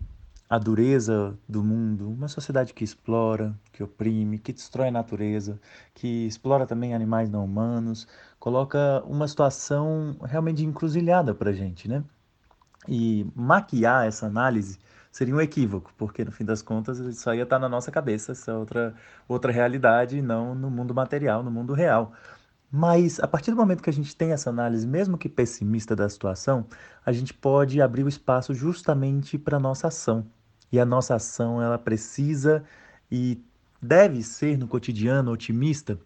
[0.50, 5.60] a dureza do mundo, uma sociedade que explora, que oprime, que destrói a natureza,
[5.94, 8.08] que explora também animais não humanos,
[8.40, 12.02] coloca uma situação realmente encruzilhada para a gente, né?
[12.88, 14.76] E maquiar essa análise
[15.14, 18.52] seria um equívoco, porque no fim das contas isso aí está na nossa cabeça, essa
[18.58, 18.92] outra,
[19.28, 22.12] outra realidade, não no mundo material, no mundo real.
[22.68, 26.08] Mas a partir do momento que a gente tem essa análise, mesmo que pessimista da
[26.08, 26.66] situação,
[27.06, 30.26] a gente pode abrir o espaço justamente para a nossa ação.
[30.72, 32.64] E a nossa ação ela precisa
[33.08, 33.40] e
[33.80, 35.96] deve ser no cotidiano otimista,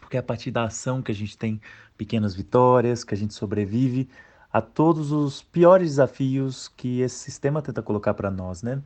[0.00, 1.60] porque é a partir da ação que a gente tem
[1.98, 4.08] pequenas vitórias, que a gente sobrevive
[4.52, 8.82] a todos os piores desafios que esse sistema tenta colocar para nós, né?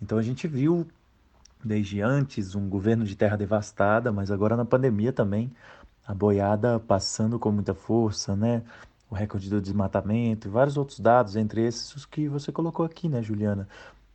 [0.00, 0.86] Então a gente viu
[1.64, 5.52] desde antes um governo de terra devastada, mas agora na pandemia também
[6.06, 8.62] a boiada passando com muita força, né?
[9.08, 13.08] O recorde do desmatamento e vários outros dados, entre esses os que você colocou aqui,
[13.08, 13.68] né, Juliana?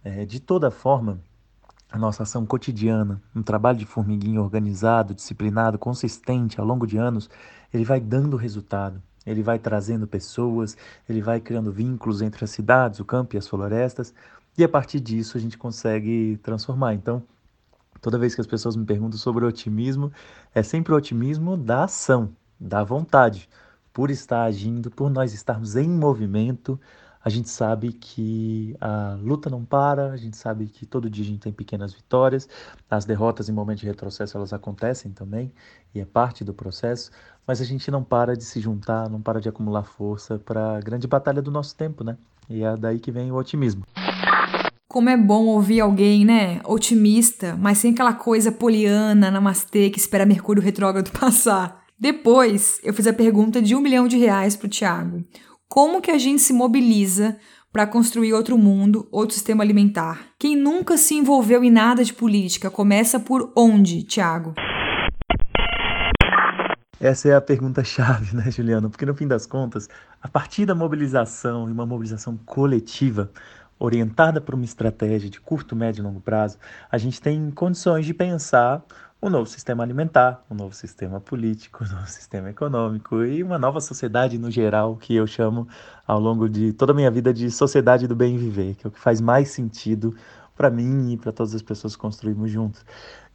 [0.04, 1.22] É, de toda forma,
[1.90, 7.30] a nossa ação cotidiana, um trabalho de formiguinha organizado, disciplinado, consistente ao longo de anos,
[7.74, 9.02] ele vai dando resultado.
[9.28, 13.48] Ele vai trazendo pessoas, ele vai criando vínculos entre as cidades, o campo e as
[13.48, 14.14] florestas,
[14.58, 16.94] e a partir disso a gente consegue transformar.
[16.94, 17.22] Então,
[18.02, 20.12] toda vez que as pessoas me perguntam sobre otimismo,
[20.56, 23.48] é sempre o otimismo da ação, da vontade,
[23.94, 26.80] por estar agindo, por nós estarmos em movimento,
[27.28, 31.28] a gente sabe que a luta não para, a gente sabe que todo dia a
[31.28, 32.48] gente tem pequenas vitórias,
[32.90, 35.52] as derrotas em momentos de retrocesso elas acontecem também
[35.94, 37.12] e é parte do processo,
[37.46, 40.80] mas a gente não para de se juntar, não para de acumular força para a
[40.80, 42.16] grande batalha do nosso tempo, né?
[42.50, 43.84] E é daí que vem o otimismo.
[44.88, 50.26] Como é bom ouvir alguém, né, otimista, mas sem aquela coisa poliana, namastê, que espera
[50.26, 51.84] Mercúrio retrógrado passar.
[52.00, 55.26] Depois, eu fiz a pergunta de um milhão de reais pro Thiago.
[55.70, 57.38] Como que a gente se mobiliza
[57.74, 60.30] para construir outro mundo, outro sistema alimentar?
[60.40, 64.54] Quem nunca se envolveu em nada de política começa por onde, Tiago?
[67.00, 68.90] Essa é a pergunta-chave, né, Juliano?
[68.90, 69.90] Porque no fim das contas,
[70.22, 73.30] a partir da mobilização e uma mobilização coletiva,
[73.78, 76.58] orientada por uma estratégia de curto, médio e longo prazo,
[76.90, 78.84] a gente tem condições de pensar
[79.22, 83.82] um novo sistema alimentar, um novo sistema político, um novo sistema econômico e uma nova
[83.82, 85.68] sociedade no geral, que eu chamo
[86.06, 88.92] ao longo de toda a minha vida de sociedade do bem viver, que é o
[88.92, 90.16] que faz mais sentido
[90.56, 92.84] para mim e para todas as pessoas que construímos juntos.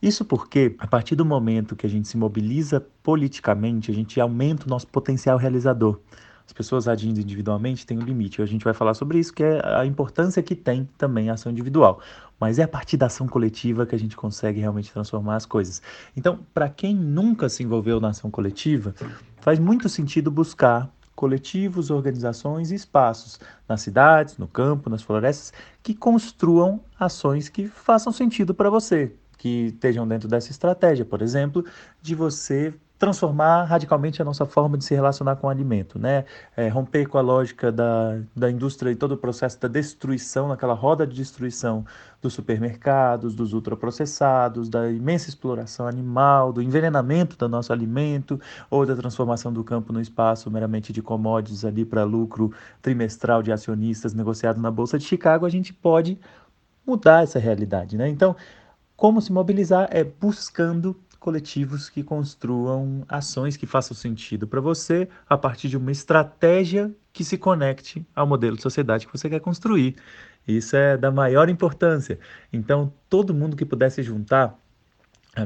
[0.01, 4.67] Isso porque, a partir do momento que a gente se mobiliza politicamente, a gente aumenta
[4.67, 6.01] o nosso potencial realizador.
[6.53, 8.43] As pessoas agindo individualmente têm um limite.
[8.43, 11.51] A gente vai falar sobre isso, que é a importância que tem também a ação
[11.51, 12.03] individual.
[12.39, 15.81] Mas é a partir da ação coletiva que a gente consegue realmente transformar as coisas.
[16.15, 18.95] Então, para quem nunca se envolveu na ação coletiva,
[19.41, 25.95] faz muito sentido buscar coletivos, organizações e espaços nas cidades, no campo, nas florestas, que
[25.95, 31.65] construam ações que façam sentido para você, que estejam dentro dessa estratégia, por exemplo,
[32.03, 36.25] de você transformar radicalmente a nossa forma de se relacionar com o alimento, né?
[36.57, 40.73] É, romper com a lógica da, da indústria e todo o processo da destruição, naquela
[40.73, 41.85] roda de destruição
[42.21, 48.95] dos supermercados, dos ultraprocessados, da imensa exploração animal, do envenenamento do nosso alimento ou da
[48.95, 54.61] transformação do campo no espaço meramente de commodities ali para lucro trimestral de acionistas negociado
[54.61, 56.21] na Bolsa de Chicago, a gente pode
[56.87, 58.09] mudar essa realidade, né?
[58.09, 58.37] Então,
[58.97, 65.39] como se mobilizar é buscando coletivos que construam ações que façam sentido para você a
[65.39, 69.95] partir de uma estratégia que se conecte ao modelo de sociedade que você quer construir.
[70.47, 72.19] Isso é da maior importância.
[72.53, 74.59] Então, todo mundo que pudesse juntar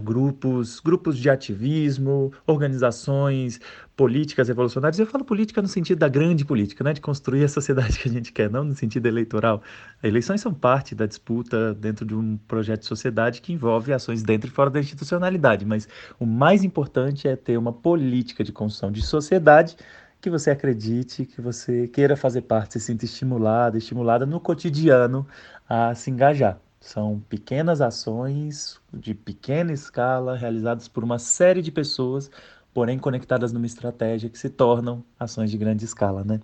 [0.03, 3.61] grupos, grupos de ativismo, organizações
[3.97, 4.99] políticas revolucionárias.
[4.99, 8.13] Eu falo política no sentido da grande política, né, de construir a sociedade que a
[8.13, 9.63] gente quer, não no sentido eleitoral.
[10.03, 14.51] Eleições são parte da disputa dentro de um projeto de sociedade que envolve ações dentro
[14.51, 19.03] e fora da institucionalidade, mas o mais importante é ter uma política de construção de
[19.03, 19.77] sociedade
[20.21, 25.27] que você acredite, que você queira fazer parte, se sinta estimulada, estimulada no cotidiano
[25.69, 26.59] a se engajar.
[26.87, 32.31] São pequenas ações de pequena escala realizadas por uma série de pessoas,
[32.73, 36.41] porém conectadas numa estratégia que se tornam ações de grande escala, né?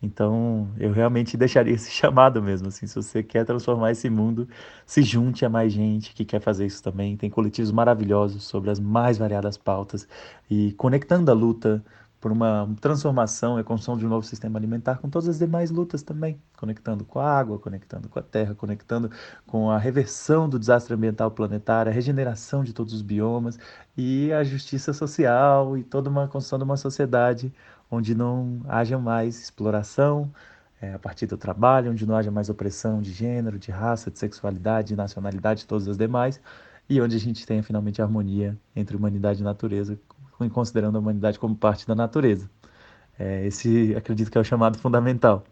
[0.00, 4.48] Então, eu realmente deixaria esse chamado mesmo, assim, se você quer transformar esse mundo,
[4.86, 7.16] se junte a mais gente que quer fazer isso também.
[7.16, 10.06] Tem coletivos maravilhosos sobre as mais variadas pautas
[10.48, 11.84] e conectando a luta
[12.20, 16.02] por uma transformação e construção de um novo sistema alimentar com todas as demais lutas
[16.02, 19.10] também, conectando com a água, conectando com a terra, conectando
[19.46, 23.58] com a reversão do desastre ambiental planetário, a regeneração de todos os biomas
[23.96, 27.52] e a justiça social e toda uma construção de uma sociedade
[27.90, 30.30] onde não haja mais exploração
[30.80, 34.18] é, a partir do trabalho, onde não haja mais opressão de gênero, de raça, de
[34.18, 36.40] sexualidade, de nacionalidade, todas as demais,
[36.88, 39.98] e onde a gente tenha finalmente harmonia entre humanidade e natureza,
[40.48, 42.50] considerando a humanidade como parte da natureza.
[43.18, 45.44] É, esse acredito que é o chamado fundamental.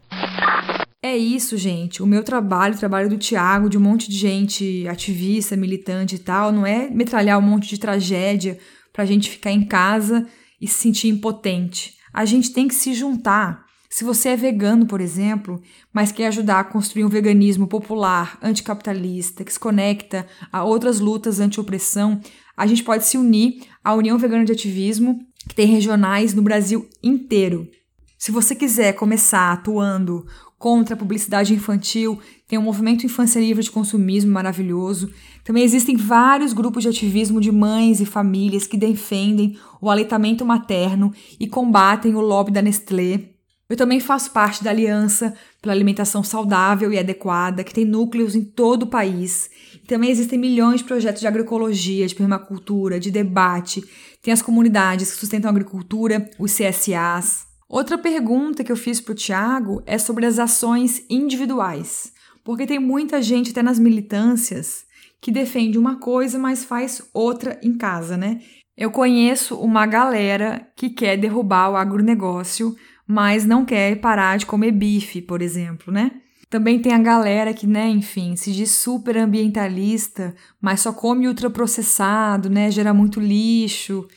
[1.01, 2.03] É isso, gente.
[2.03, 6.19] O meu trabalho, o trabalho do Tiago, de um monte de gente ativista, militante e
[6.19, 8.57] tal, não é metralhar um monte de tragédia
[8.91, 10.27] pra gente ficar em casa
[10.59, 11.93] e se sentir impotente.
[12.13, 13.68] A gente tem que se juntar.
[13.91, 15.59] Se você é vegano, por exemplo,
[15.91, 21.39] mas quer ajudar a construir um veganismo popular, anticapitalista, que se conecta a outras lutas
[21.39, 22.21] anti-opressão,
[22.55, 26.87] a gente pode se unir à União Vegana de Ativismo, que tem regionais no Brasil
[27.01, 27.67] inteiro.
[28.15, 30.23] Se você quiser começar atuando
[30.59, 35.09] contra a publicidade infantil, tem o Movimento Infância Livre de Consumismo maravilhoso.
[35.43, 41.11] Também existem vários grupos de ativismo de mães e famílias que defendem o aleitamento materno
[41.39, 43.28] e combatem o lobby da Nestlé.
[43.69, 48.43] Eu também faço parte da Aliança pela Alimentação Saudável e Adequada, que tem núcleos em
[48.43, 49.47] todo o país.
[49.75, 53.83] E também existem milhões de projetos de agroecologia, de permacultura, de debate.
[54.23, 57.45] Tem as comunidades que sustentam a agricultura, os CSAs.
[57.69, 62.11] Outra pergunta que eu fiz para o Tiago é sobre as ações individuais,
[62.43, 64.83] porque tem muita gente, até nas militâncias,
[65.21, 68.41] que defende uma coisa, mas faz outra em casa, né?
[68.75, 72.75] Eu conheço uma galera que quer derrubar o agronegócio,
[73.11, 76.11] mas não quer parar de comer bife, por exemplo, né?
[76.47, 82.51] Também tem a galera que, né, enfim, se diz super ambientalista, mas só come ultraprocessado,
[82.51, 84.07] né, gera muito lixo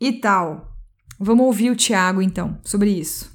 [0.00, 0.76] e tal.
[1.16, 3.32] Vamos ouvir o Tiago, então, sobre isso.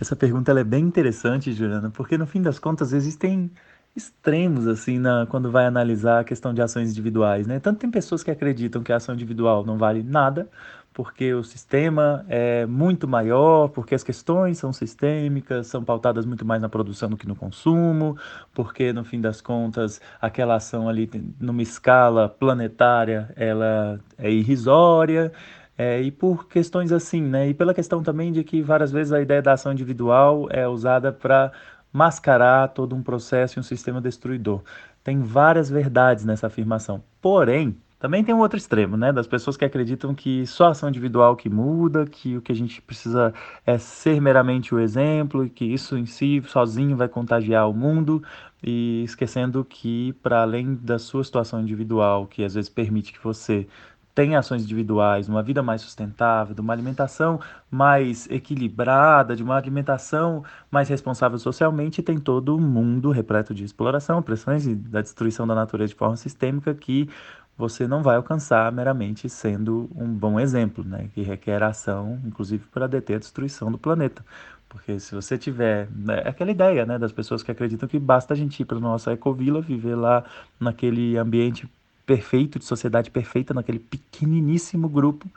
[0.00, 3.50] Essa pergunta é bem interessante, Juliana, porque no fim das contas existem
[3.96, 7.58] extremos assim na, quando vai analisar a questão de ações individuais, né?
[7.58, 10.48] Tanto tem pessoas que acreditam que a ação individual não vale nada,
[10.96, 16.62] porque o sistema é muito maior, porque as questões são sistêmicas, são pautadas muito mais
[16.62, 18.16] na produção do que no consumo,
[18.54, 25.30] porque no fim das contas aquela ação ali numa escala planetária ela é irrisória.
[25.76, 27.46] É, e por questões assim, né?
[27.50, 31.12] E pela questão também de que várias vezes a ideia da ação individual é usada
[31.12, 31.52] para
[31.92, 34.62] mascarar todo um processo e um sistema destruidor.
[35.04, 37.04] Tem várias verdades nessa afirmação.
[37.20, 39.12] Porém, também tem um outro extremo, né?
[39.12, 42.80] Das pessoas que acreditam que só ação individual que muda, que o que a gente
[42.82, 43.32] precisa
[43.64, 48.22] é ser meramente o exemplo e que isso em si sozinho vai contagiar o mundo
[48.62, 53.66] e esquecendo que para além da sua situação individual, que às vezes permite que você
[54.14, 57.38] tenha ações individuais, uma vida mais sustentável, de uma alimentação
[57.70, 64.22] mais equilibrada, de uma alimentação mais responsável socialmente, tem todo o mundo repleto de exploração,
[64.22, 67.10] pressões e da destruição da natureza de forma sistêmica que
[67.56, 71.08] você não vai alcançar meramente sendo um bom exemplo, né?
[71.14, 74.24] que requer ação, inclusive para deter a destruição do planeta.
[74.68, 78.34] Porque se você tiver né, é aquela ideia né, das pessoas que acreditam que basta
[78.34, 80.24] a gente ir para nossa ecovila, viver lá
[80.60, 81.68] naquele ambiente
[82.04, 85.28] perfeito, de sociedade perfeita, naquele pequeniníssimo grupo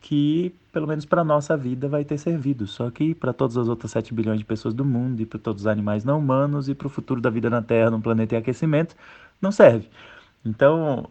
[0.00, 2.66] que, pelo menos para a nossa vida, vai ter servido.
[2.66, 5.62] Só que para todas as outras 7 bilhões de pessoas do mundo, e para todos
[5.62, 8.38] os animais não humanos, e para o futuro da vida na Terra, no planeta em
[8.38, 8.96] aquecimento,
[9.40, 9.88] não serve.
[10.44, 11.08] Então,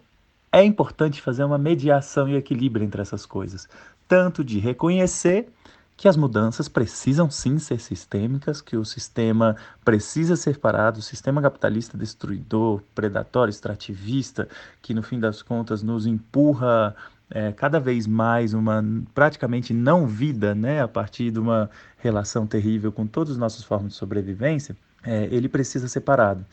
[0.52, 3.68] é importante fazer uma mediação e equilíbrio entre essas coisas,
[4.08, 5.48] tanto de reconhecer
[5.96, 11.42] que as mudanças precisam sim ser sistêmicas, que o sistema precisa ser parado, o sistema
[11.42, 14.50] capitalista destruidor, predatório, extrativista,
[14.82, 16.96] que no fim das contas nos empurra
[17.30, 18.84] é, cada vez mais uma
[19.14, 23.94] praticamente não vida, né, a partir de uma relação terrível com todas as nossas formas
[23.94, 26.46] de sobrevivência, é, ele precisa ser parado.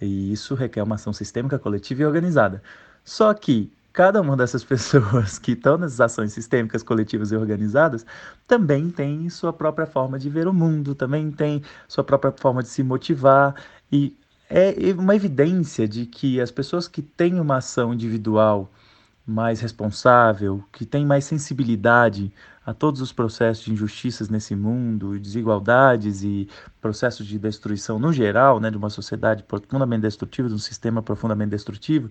[0.00, 2.62] E isso requer uma ação sistêmica, coletiva e organizada.
[3.04, 8.04] Só que cada uma dessas pessoas que estão nessas ações sistêmicas, coletivas e organizadas
[8.46, 12.68] também tem sua própria forma de ver o mundo, também tem sua própria forma de
[12.68, 13.54] se motivar.
[13.90, 14.16] E
[14.48, 18.70] é uma evidência de que as pessoas que têm uma ação individual
[19.26, 22.32] mais responsável, que tem mais sensibilidade
[22.64, 26.48] a todos os processos de injustiças nesse mundo, desigualdades e
[26.80, 31.50] processos de destruição no geral, né, de uma sociedade profundamente destrutiva, de um sistema profundamente
[31.50, 32.10] destrutivo,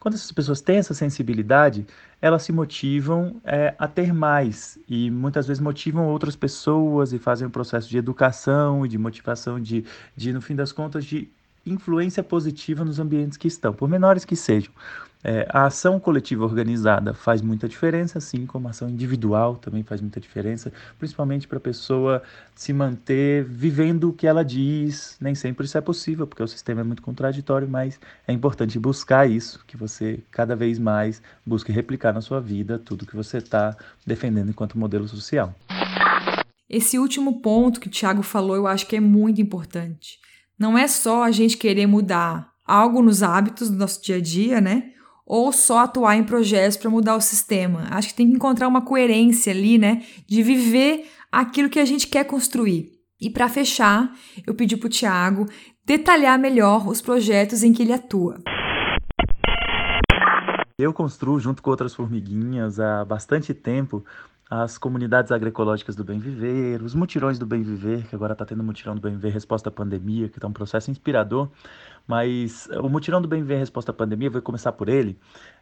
[0.00, 1.86] quando essas pessoas têm essa sensibilidade,
[2.22, 4.78] elas se motivam é, a ter mais.
[4.88, 9.60] E muitas vezes motivam outras pessoas e fazem um processo de educação e de motivação
[9.60, 9.84] de,
[10.16, 11.30] de no fim das contas, de
[11.64, 14.72] influência positiva nos ambientes que estão, por menores que sejam.
[15.22, 20.00] É, a ação coletiva organizada faz muita diferença, assim como a ação individual também faz
[20.00, 22.22] muita diferença, principalmente para a pessoa
[22.54, 25.18] se manter vivendo o que ela diz.
[25.20, 29.28] Nem sempre isso é possível, porque o sistema é muito contraditório, mas é importante buscar
[29.28, 33.76] isso, que você cada vez mais busque replicar na sua vida tudo que você está
[34.06, 35.54] defendendo enquanto modelo social.
[36.68, 40.18] Esse último ponto que o Tiago falou, eu acho que é muito importante.
[40.60, 44.60] Não é só a gente querer mudar algo nos hábitos do nosso dia a dia,
[44.60, 44.92] né?
[45.24, 47.86] ou só atuar em projetos para mudar o sistema.
[47.92, 52.08] Acho que tem que encontrar uma coerência ali, né, de viver aquilo que a gente
[52.08, 52.90] quer construir.
[53.20, 54.12] E para fechar,
[54.44, 55.46] eu pedi para o Tiago
[55.86, 58.38] detalhar melhor os projetos em que ele atua.
[60.76, 64.04] Eu construo, junto com outras formiguinhas, há bastante tempo,
[64.50, 68.64] as comunidades agroecológicas do Bem Viver, os mutirões do Bem Viver, que agora está tendo
[68.64, 71.48] mutirão do Bem Viver Resposta à Pandemia, que está um processo inspirador,
[72.04, 75.16] mas o mutirão do Bem Viver Resposta à Pandemia, vou começar por ele,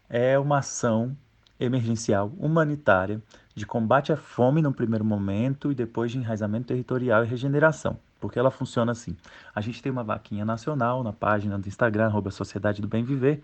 [0.08, 1.14] é uma ação
[1.60, 3.20] emergencial humanitária
[3.54, 7.98] de combate à fome no primeiro momento e depois de enraizamento territorial e regeneração.
[8.18, 9.14] Porque ela funciona assim.
[9.54, 13.42] A gente tem uma vaquinha nacional na página do Instagram, arroba Sociedade do Bem Viver,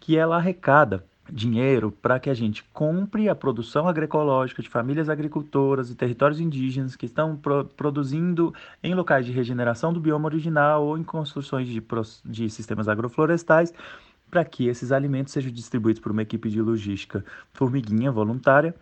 [0.00, 5.90] que ela arrecada dinheiro para que a gente compre a produção agroecológica de famílias agricultoras
[5.90, 10.96] e territórios indígenas que estão pro produzindo em locais de regeneração do bioma original ou
[10.96, 11.82] em construções de,
[12.24, 13.72] de sistemas agroflorestais
[14.30, 18.74] para que esses alimentos sejam distribuídos por uma equipe de logística formiguinha voluntária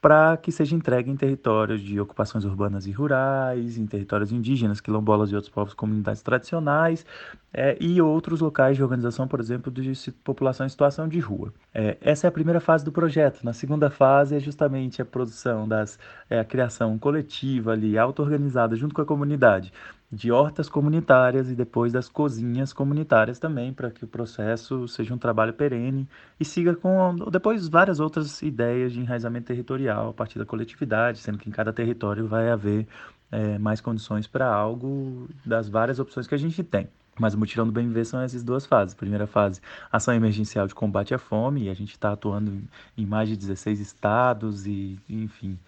[0.00, 5.30] para que seja entregue em territórios de ocupações urbanas e rurais, em territórios indígenas, quilombolas
[5.30, 7.04] e outros povos comunidades tradicionais,
[7.52, 9.92] é, e outros locais de organização, por exemplo, de
[10.24, 11.52] população em situação de rua.
[11.74, 13.44] É, essa é a primeira fase do projeto.
[13.44, 15.98] Na segunda fase é justamente a produção das,
[16.30, 19.72] é, a criação coletiva ali, auto-organizada junto com a comunidade,
[20.12, 25.18] de hortas comunitárias e depois das cozinhas comunitárias também, para que o processo seja um
[25.18, 26.08] trabalho perene
[26.38, 31.38] e siga com depois várias outras ideias de enraizamento territorial a partir da coletividade, sendo
[31.38, 32.88] que em cada território vai haver
[33.30, 36.88] é, mais condições para algo das várias opções que a gente tem.
[37.18, 38.94] Mas o mutirão do bem viver são essas duas fases.
[38.94, 39.60] Primeira fase,
[39.92, 42.62] ação emergencial de combate à fome, e a gente está atuando
[42.96, 45.58] em mais de 16 estados e, enfim,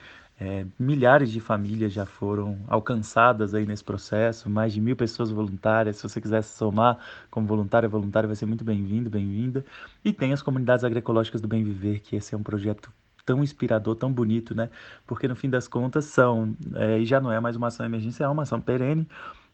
[0.42, 5.98] é, milhares de famílias já foram alcançadas aí nesse processo, mais de mil pessoas voluntárias.
[5.98, 6.98] Se você quiser se somar
[7.30, 9.64] como voluntário, voluntário vai ser muito bem-vindo, bem-vinda.
[10.04, 12.90] E tem as comunidades agroecológicas do Bem Viver, que esse é um projeto
[13.24, 14.68] tão inspirador, tão bonito, né?
[15.06, 18.30] Porque no fim das contas são, é, e já não é mais uma ação emergencial,
[18.30, 19.06] é uma ação perene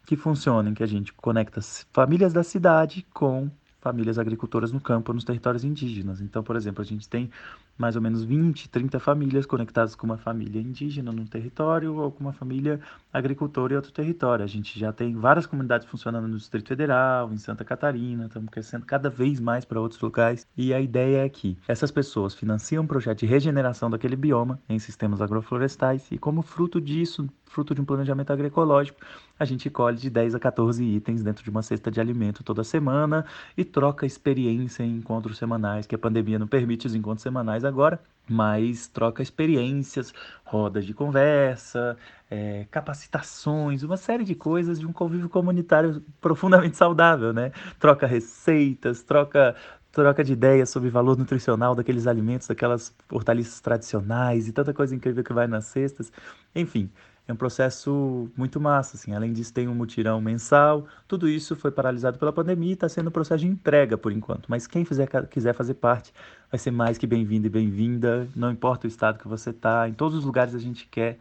[0.06, 1.60] que funciona, em que a gente conecta
[1.92, 6.22] famílias da cidade com famílias agricultoras no campo, nos territórios indígenas.
[6.22, 7.30] Então, por exemplo, a gente tem
[7.78, 12.20] mais ou menos 20, 30 famílias conectadas com uma família indígena no território ou com
[12.20, 12.80] uma família
[13.12, 14.44] agricultora em outro território.
[14.44, 18.84] A gente já tem várias comunidades funcionando no Distrito Federal, em Santa Catarina, estamos crescendo
[18.84, 20.46] cada vez mais para outros locais.
[20.56, 24.78] E a ideia é que essas pessoas financiam um projeto de regeneração daquele bioma em
[24.78, 29.00] sistemas agroflorestais e como fruto disso, fruto de um planejamento agroecológico,
[29.38, 32.62] a gente colhe de 10 a 14 itens dentro de uma cesta de alimento toda
[32.62, 33.24] semana
[33.56, 38.00] e troca experiência em encontros semanais, que a pandemia não permite os encontros semanais agora,
[38.28, 40.12] mas troca experiências,
[40.44, 41.96] rodas de conversa,
[42.30, 47.52] é, capacitações, uma série de coisas de um convívio comunitário profundamente saudável, né?
[47.78, 49.56] Troca receitas, troca
[49.90, 55.24] troca de ideias sobre valor nutricional daqueles alimentos, daquelas hortaliças tradicionais e tanta coisa incrível
[55.24, 56.12] que vai nas cestas.
[56.54, 56.90] Enfim,
[57.28, 59.14] é um processo muito massa, assim.
[59.14, 60.86] Além disso, tem um mutirão mensal.
[61.06, 64.46] Tudo isso foi paralisado pela pandemia e está sendo um processo de entrega por enquanto.
[64.48, 66.10] Mas quem fizer, quiser fazer parte
[66.50, 68.26] vai ser mais que bem-vindo e bem-vinda.
[68.34, 71.18] Não importa o estado que você está, em todos os lugares a gente quer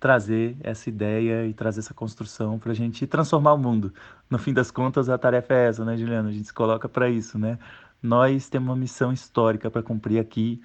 [0.00, 3.92] trazer essa ideia e trazer essa construção para a gente transformar o mundo.
[4.30, 6.30] No fim das contas, a tarefa é essa, né, Juliana?
[6.30, 7.58] A gente se coloca para isso, né?
[8.02, 10.62] Nós temos uma missão histórica para cumprir aqui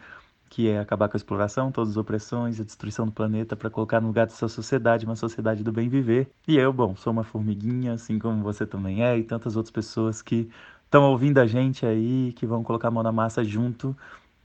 [0.56, 4.00] que é acabar com a exploração, todas as opressões, a destruição do planeta, para colocar
[4.00, 6.30] no lugar dessa sociedade uma sociedade do bem viver.
[6.48, 10.22] E eu, bom, sou uma formiguinha, assim como você também é, e tantas outras pessoas
[10.22, 10.50] que
[10.86, 13.94] estão ouvindo a gente aí, que vão colocar a mão na massa junto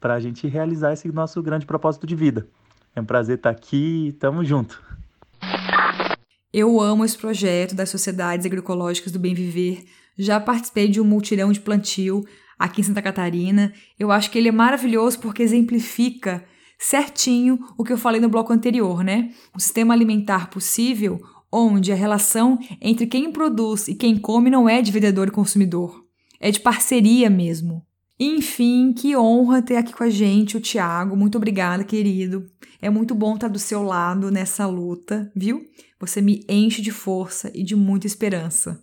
[0.00, 2.44] para a gente realizar esse nosso grande propósito de vida.
[2.92, 4.82] É um prazer estar aqui, tamo junto.
[6.52, 9.84] Eu amo esse projeto das sociedades agroecológicas do bem viver.
[10.18, 12.24] Já participei de um multirão de plantio
[12.60, 13.72] aqui em Santa Catarina.
[13.98, 16.44] Eu acho que ele é maravilhoso porque exemplifica
[16.78, 19.30] certinho o que eu falei no bloco anterior, né?
[19.56, 21.18] Um sistema alimentar possível
[21.50, 26.04] onde a relação entre quem produz e quem come não é de vendedor e consumidor,
[26.38, 27.84] é de parceria mesmo.
[28.18, 31.16] Enfim, que honra ter aqui com a gente o Tiago.
[31.16, 32.44] Muito obrigada, querido.
[32.80, 35.64] É muito bom estar do seu lado nessa luta, viu?
[35.98, 38.78] Você me enche de força e de muita esperança.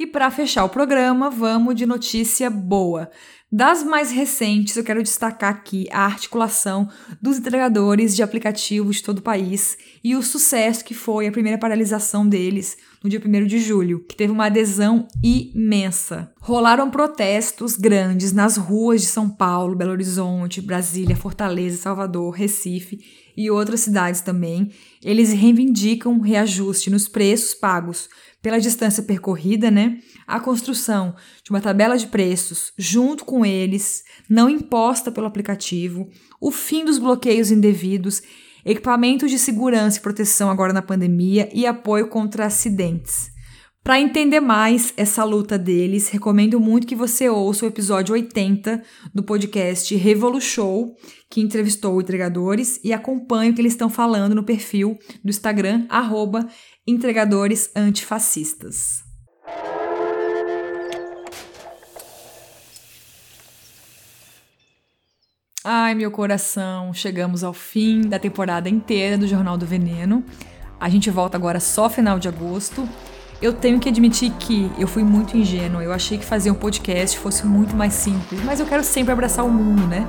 [0.00, 3.10] E para fechar o programa, vamos de notícia boa.
[3.52, 6.88] Das mais recentes, eu quero destacar aqui a articulação
[7.20, 11.58] dos entregadores de aplicativos de todo o país e o sucesso que foi a primeira
[11.58, 16.32] paralisação deles no dia 1 de julho, que teve uma adesão imensa.
[16.40, 23.00] Rolaram protestos grandes nas ruas de São Paulo, Belo Horizonte, Brasília, Fortaleza, Salvador, Recife
[23.36, 24.70] e outras cidades também.
[25.04, 28.08] Eles reivindicam reajuste nos preços pagos
[28.42, 29.98] pela distância percorrida, né?
[30.26, 36.08] A construção de uma tabela de preços junto com eles, não imposta pelo aplicativo,
[36.40, 38.22] o fim dos bloqueios indevidos,
[38.64, 43.30] equipamentos de segurança e proteção agora na pandemia e apoio contra acidentes.
[43.82, 48.82] Para entender mais essa luta deles, recomendo muito que você ouça o episódio 80
[49.14, 50.94] do podcast Revolu Show,
[51.30, 56.46] que entrevistou entregadores, e acompanhe o que eles estão falando no perfil do Instagram, arroba
[56.86, 59.02] entregadores antifascistas.
[65.64, 70.22] Ai, meu coração, chegamos ao fim da temporada inteira do Jornal do Veneno.
[70.78, 72.86] A gente volta agora só final de agosto.
[73.40, 75.82] Eu tenho que admitir que eu fui muito ingênua.
[75.82, 79.46] Eu achei que fazer um podcast fosse muito mais simples, mas eu quero sempre abraçar
[79.46, 80.06] o mundo, né?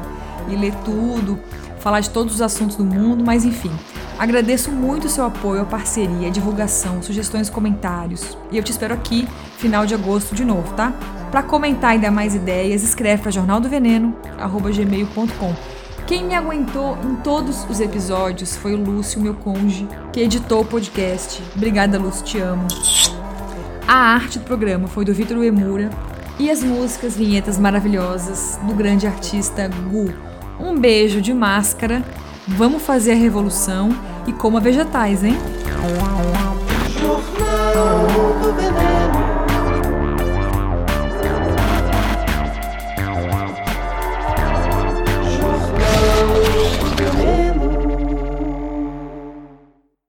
[0.50, 1.40] E ler tudo,
[1.80, 3.72] falar de todos os assuntos do mundo, mas enfim.
[4.20, 8.38] Agradeço muito o seu apoio, a parceria, a divulgação, sugestões, comentários.
[8.52, 9.26] E eu te espero aqui,
[9.58, 10.94] final de agosto de novo, tá?
[11.32, 15.56] Para comentar e dar mais ideias, escreve para jornaldoveneno@gmail.com.
[16.06, 20.66] Quem me aguentou em todos os episódios foi o Lúcio, meu conge, que editou o
[20.66, 21.42] podcast.
[21.56, 22.68] Obrigada, Lúcio, te amo.
[23.94, 25.90] A arte do programa foi do Vitor Uemura
[26.40, 30.14] e as músicas, vinhetas maravilhosas do grande artista Gu.
[30.58, 32.02] Um beijo de máscara.
[32.48, 33.90] Vamos fazer a revolução
[34.26, 35.36] e coma vegetais, hein?